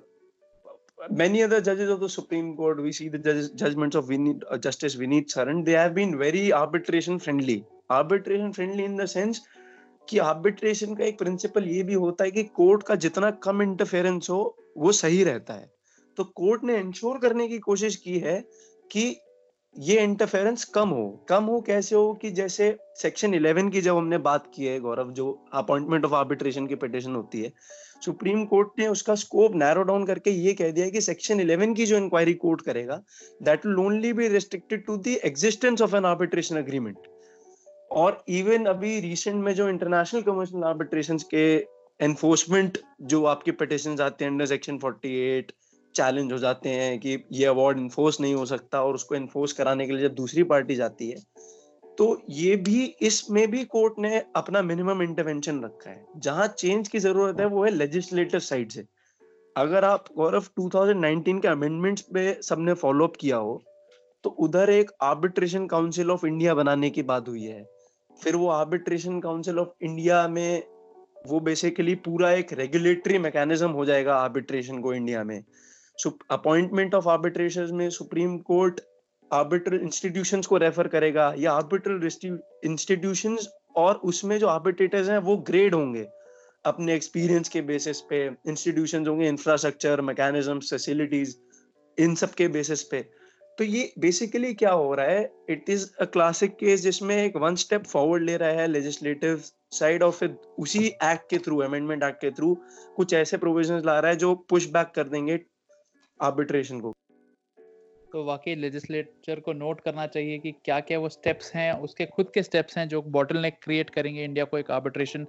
many 1.09 1.41
other 1.43 1.61
judges 1.61 1.89
of 1.89 1.99
the 1.99 2.09
Supreme 2.09 2.55
Court, 2.55 2.81
we 2.81 2.91
see 2.91 3.09
the 3.09 3.17
judges, 3.17 3.49
judgments 3.51 3.95
of 3.95 4.05
Vinit, 4.05 4.41
uh, 4.49 4.57
Justice 4.57 4.95
Vineet 4.95 5.31
Saran, 5.31 5.65
they 5.65 5.73
have 5.73 5.95
been 5.95 6.17
very 6.17 6.53
arbitration 6.53 7.19
friendly. 7.19 7.65
Arbitration 7.89 8.53
friendly 8.53 8.85
in 8.85 8.95
the 8.95 9.07
sense 9.07 9.41
कि 10.09 10.17
arbitration 10.19 10.95
का 10.95 11.03
एक 11.05 11.17
principal 11.17 11.67
ये 11.67 11.81
भी 11.83 11.93
होता 11.93 12.23
है 12.23 12.31
कि 12.31 12.43
court 12.55 12.83
का 12.83 12.95
जितना 13.03 13.29
कम 13.43 13.61
इंटरफेरेंस 13.61 14.29
हो 14.29 14.39
वो 14.77 14.91
सही 14.91 15.23
रहता 15.23 15.53
है 15.53 15.69
तो 16.17 16.23
कोर्ट 16.35 16.63
ने 16.63 16.77
इंश्योर 16.77 17.17
करने 17.19 17.47
की 17.47 17.59
कोशिश 17.59 17.95
की 17.95 18.17
है 18.19 18.39
कि 18.91 19.03
ये 19.75 19.99
इंटरफेरेंस 20.03 20.63
कम 20.75 20.89
हो 20.89 21.05
कम 21.29 21.43
हो 21.43 21.59
कैसे 21.67 21.95
हो 21.95 22.13
कि 22.21 22.31
जैसे 22.39 22.75
सेक्शन 23.01 23.33
11 23.33 23.71
की 23.71 23.81
जब 23.81 23.97
हमने 23.97 24.17
बात 24.27 24.51
की 24.55 24.65
है 24.65 24.79
गौरव 24.79 25.11
जो 25.19 25.29
अपॉइंटमेंट 25.53 26.05
ऑफ़ 26.05 26.13
आर्बिट्रेशन 26.13 26.67
की 26.67 26.75
पिटिशन 26.75 27.15
होती 27.15 27.41
है 27.41 27.53
सुप्रीम 28.01 28.45
कोर्ट 28.45 28.79
ने 28.79 28.87
उसका 28.87 29.15
स्कोप 29.15 29.55
नैरो 29.55 29.83
डाउन 29.83 30.05
करके 30.05 30.31
ये 30.31 30.53
कह 30.53 30.71
दिया 30.71 30.89
कि 30.89 31.01
सेक्शन 31.01 31.39
11 31.41 31.75
की 31.75 31.85
जो 31.85 31.97
इंक्वायरी 31.97 32.33
कोर्ट 32.43 32.61
करेगा 32.61 33.01
that 33.41 33.65
will 33.65 33.79
only 33.79 34.13
be 34.13 34.27
restricted 34.27 34.85
to 34.85 34.97
the 34.97 35.17
existence 35.25 35.81
of 35.81 35.95
an 35.95 36.05
arbitration 36.05 36.57
agreement 36.57 37.07
और 37.93 38.23
इवन 38.29 38.65
अभी 38.65 38.99
रिसेंट 38.99 39.43
में 39.43 39.53
जो 39.55 39.69
इंटरनेशनल 39.69 40.21
कमर्शियल 40.21 40.63
आर्बिट्रेशन 40.63 41.17
के 41.31 41.45
एनफोर्समेंट 41.99 42.77
जो 43.05 43.23
आपके 43.25 43.51
पिटिशन 43.53 43.99
आते 44.01 44.25
हैं 44.25 44.31
अंडर 44.31 44.45
सेक्शन 44.45 44.77
48 44.79 45.51
चैलेंज 45.95 46.31
हो 46.31 46.37
जाते 46.37 46.69
हैं 46.69 46.99
कि 46.99 47.17
ये 47.31 47.45
अवार्ड 47.45 47.79
इन्फोर्स 47.79 48.19
नहीं 48.21 48.35
हो 48.35 48.45
सकता 48.45 48.81
और 48.83 48.95
उसको 48.95 49.15
इन्फोर्स 49.15 49.53
कराने 49.53 49.87
के 49.87 49.93
लिए 49.93 50.01
जब 50.01 50.13
दूसरी 50.15 50.43
पार्टी 50.51 50.75
जाती 50.75 51.09
है 51.09 51.17
तो 51.97 52.21
ये 52.29 52.55
भी, 52.55 52.83
इसमें 53.01 53.49
भी 53.51 53.63
कोर्ट 53.65 53.93
ने 53.99 54.23
अपना 54.35 54.61
मिनिमम 54.61 55.01
इंटरवेंशन 55.01 55.63
रखा 55.63 55.89
है। 55.89 56.05
जहाँ 56.17 56.47
चेंज 56.49 56.87
की 56.87 56.99
ज़रूरत 56.99 57.39
है, 57.39 57.45
वो 57.45 57.63
है 57.63 57.71
लेजिस्लेटिव 57.71 58.39
साइड 58.39 58.69
से। 58.71 58.85
अगर 59.55 59.85
आप 59.85 60.05
गौरव 60.17 60.43
2019 60.59 61.41
के 61.41 61.47
अमेंडमेंट्स 61.47 62.01
पे 62.13 62.33
सबने 62.43 62.73
फॉलो 62.75 63.07
अप 63.07 63.15
किया 63.19 63.37
हो 63.37 63.61
तो 64.23 64.29
उधर 64.39 64.69
एक 64.69 64.91
आर्बिट्रेशन 65.01 65.65
काउंसिल 65.67 66.11
ऑफ़ 66.11 66.25
इंडिया 66.25 66.53
बनाने 66.53 66.89
की 66.89 67.03
बात 67.03 67.27
हुई 67.27 67.43
है। 67.43 67.63
फिर 68.19 68.35
वो 68.35 68.47
आर्बिट्रेशन 68.49 69.19
काउंसिल 69.19 69.59
ऑफ़ 69.59 69.69
इंडिया 69.81 70.27
में, 70.27 70.63
वो 71.27 71.39
बेसिकली 71.39 71.95
पूरा 71.97 72.31
एक 72.31 72.53
रेगुलेटरी 72.53 73.17
मैकेनिज्म 73.17 73.69
हो 73.69 73.85
जाएगा 73.85 74.15
आर्बिट्रेशन 74.15 74.79
को 74.81 74.93
इंडिया 74.93 75.23
में। 75.23 75.43
अपॉइंटमेंट 76.31 76.95
ऑफ़ 76.95 77.07
आर्बिट्रेशन 77.09 77.75
में 77.75 77.89
सुप्रीम 77.89 78.37
कोर्ट 78.37 78.79
आर्बिट्रल 79.33 79.79
इंस्टीट्यूशंस 79.81 80.47
को 80.47 80.57
रेफर 80.57 80.87
करेगा 80.87 81.33
या 81.37 81.51
आर्बिट्रल 81.51 82.09
इंस्टीट्यूशंस 82.65 83.47
और 83.75 83.95
उसमें 84.03 84.37
जो 84.39 84.47
आर्बिट्रेटर्स 84.47 85.09
हैं, 85.09 85.17
वो 85.17 85.37
ग्रेड 85.37 85.75
होंगे। 85.75 86.05
अपने 86.65 86.95
एक्सपीरियंस 86.95 87.49
के 87.49 87.61
बेसिस 87.63 88.01
पे 88.01 88.25
इंस्टीट्यूशंस 88.47 89.07
होंगे 89.07 89.27
इंफ्रास्ट्रक्चर 89.27 90.01
मैकेनिज्म 90.01 90.59
फैसिलिटीज़ 90.59 91.35
इन 91.97 92.15
सब 92.15 92.33
के 92.33 92.47
बेसिस 92.47 92.83
पे। 92.83 93.01
तो 93.57 93.63
ये 93.63 93.91
बेसिकली 93.99 94.53
क्या 94.53 94.71
हो 94.71 94.93
रहा 94.95 95.05
है? 95.05 95.31
It 95.49 95.69
is 95.69 95.87
a 96.01 96.05
classic 96.05 96.51
case 96.55 96.81
जिसमें 96.81 97.15
एक 97.15 97.35
वन 97.37 97.55
स्टेप 97.55 97.85
फॉरवर्ड 97.85 98.23
ले 98.23 98.37
रहा 98.37 98.49
है 98.51 98.67
लेजिस्लेटिव 98.67 99.41
साइड 99.71 100.03
ऑफ़ 100.03 100.23
इट 100.23 100.37
उसी 100.59 100.85
एक्ट 100.85 101.29
के 101.29 101.37
थ्रू 101.37 101.57
अमेंडमेंट 101.61 102.03
एक्ट 102.03 102.21
के 102.21 102.31
थ्रू 102.31 102.55
कुछ 102.95 103.13
ऐसे 103.13 103.37
प्रोविज़न 103.37 103.81
ला 103.85 103.99
रहा 103.99 104.11
है 104.11 104.17
जो 104.17 104.33
पुश 104.49 104.69
बैक 104.71 104.91
कर 104.95 105.09
देंगे 105.09 105.39
आर्बिट्रेशन 106.19 106.79
को। 106.79 106.93
तो 108.13 108.23
वाकई 108.25 108.55
लेजिस्लेचर 108.55 109.39
को 109.39 109.53
नोट 109.53 109.81
करना 109.81 110.05
चाहिए 110.07 110.37
कि 110.39 110.51
क्या 110.65 110.79
क्या 110.79 110.99
वो 110.99 111.09
स्टेप्स 111.09 111.53
हैं 111.55 111.71
उसके 111.81 112.05
खुद 112.05 112.31
के 112.33 112.43
स्टेप्स 112.43 112.77
हैं 112.77 112.87
जो 112.89 113.01
बॉटल 113.17 113.37
नेक 113.37 113.59
क्रिएट 113.63 113.89
करेंगे 113.89 114.23
इंडिया 114.23 114.45
को 114.45 114.57
एक 114.57 114.71
आर्बिट्रेशन 114.71 115.27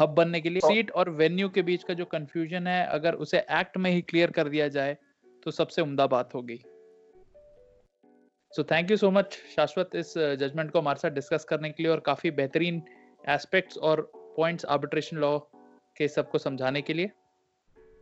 हब 0.00 0.08
बनने 0.14 0.40
के 0.40 0.50
लिए। 0.50 0.60
सीट 0.64 0.90
और 0.90 1.10
वेन्यू 1.20 1.48
के 1.48 1.62
बीच 1.62 1.84
का 1.84 1.94
जो 1.94 2.04
कंफ्यूजन 2.04 2.66
है 2.66 2.84
अगर 2.88 3.14
उसे 3.24 3.38
एक्ट 3.60 3.76
में 3.76 3.90
ही 3.90 4.00
क्लियर 4.02 4.30
कर 4.30 4.48
दिया 4.48 4.68
जाए 4.68 4.96
तो 5.42 5.50
सबसे 5.50 5.82
उम्दा 5.82 6.06
बात 6.06 6.34
होगी। 6.34 6.56
So 8.52 8.64
thank 8.70 8.90
you 8.90 8.96
so 8.96 9.10
much 9.10 9.38
Shashwat 9.56 9.90
इस 9.94 10.12
जजमेंट 10.18 10.66
uh, 10.66 10.72
को 10.72 10.78
हमारे 10.78 10.98
साथ 10.98 11.10
डिस्कस 11.10 11.44
करने 11.44 11.70
के 11.70 11.82
लिए 11.82 11.92
और 11.92 12.00
काफ़ी 12.06 12.30
बेहतरीन 12.32 12.82
एस्पेक्ट्स 13.28 13.78
और 13.78 14.10
पॉइंट्स 14.36 14.64
आर्बिट्रेशन 14.66 15.16
लॉ 15.16 15.38
के 15.96 16.08
सबको 16.08 16.38
समझाने 16.38 16.82
के 16.82 16.94
लिए। 16.94 17.08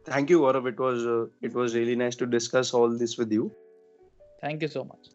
Thank 0.06 0.30
you 0.30 0.38
Gaurav 0.40 0.68
it 0.68 0.80
was 0.80 1.06
it 1.44 1.56
was 1.56 1.76
really 1.76 1.96
nice 1.96 2.18
to 2.18 2.26
discuss 2.26 2.70
all 2.74 2.98
this 2.98 3.18
with 3.20 3.32
you 3.32 3.50
thank 4.43 4.63
you 4.63 4.67
so 4.69 4.83
much 4.83 5.09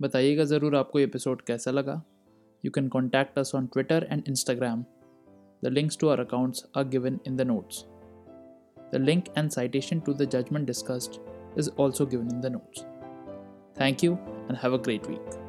बताइएगा 0.00 0.44
ज़रूर 0.44 0.76
आपको 0.76 0.98
एपिसोड 0.98 1.42
कैसा 1.46 1.70
लगा 1.70 2.02
you 2.64 2.70
can 2.70 2.88
contact 2.88 3.38
us 3.38 3.54
on 3.54 3.66
Twitter 3.66 4.06
and 4.10 4.22
Instagram 4.28 4.84
the 5.64 5.72
links 5.72 5.98
to 6.00 6.08
our 6.08 6.20
accounts 6.20 6.64
are 6.76 6.84
given 6.88 7.20
in 7.26 7.36
the 7.36 7.50
notes 7.50 7.84
the 8.94 9.00
link 9.00 9.28
and 9.38 9.50
citation 9.50 10.00
to 10.00 10.14
the 10.14 10.28
judgement 10.30 10.66
discussed 10.66 11.20
is 11.56 11.68
also 11.70 12.06
given 12.06 12.30
in 12.30 12.40
the 12.40 12.50
notes. 12.50 12.84
Thank 13.76 14.02
you 14.02 14.18
and 14.48 14.56
have 14.56 14.72
a 14.72 14.78
great 14.78 15.06
week. 15.06 15.43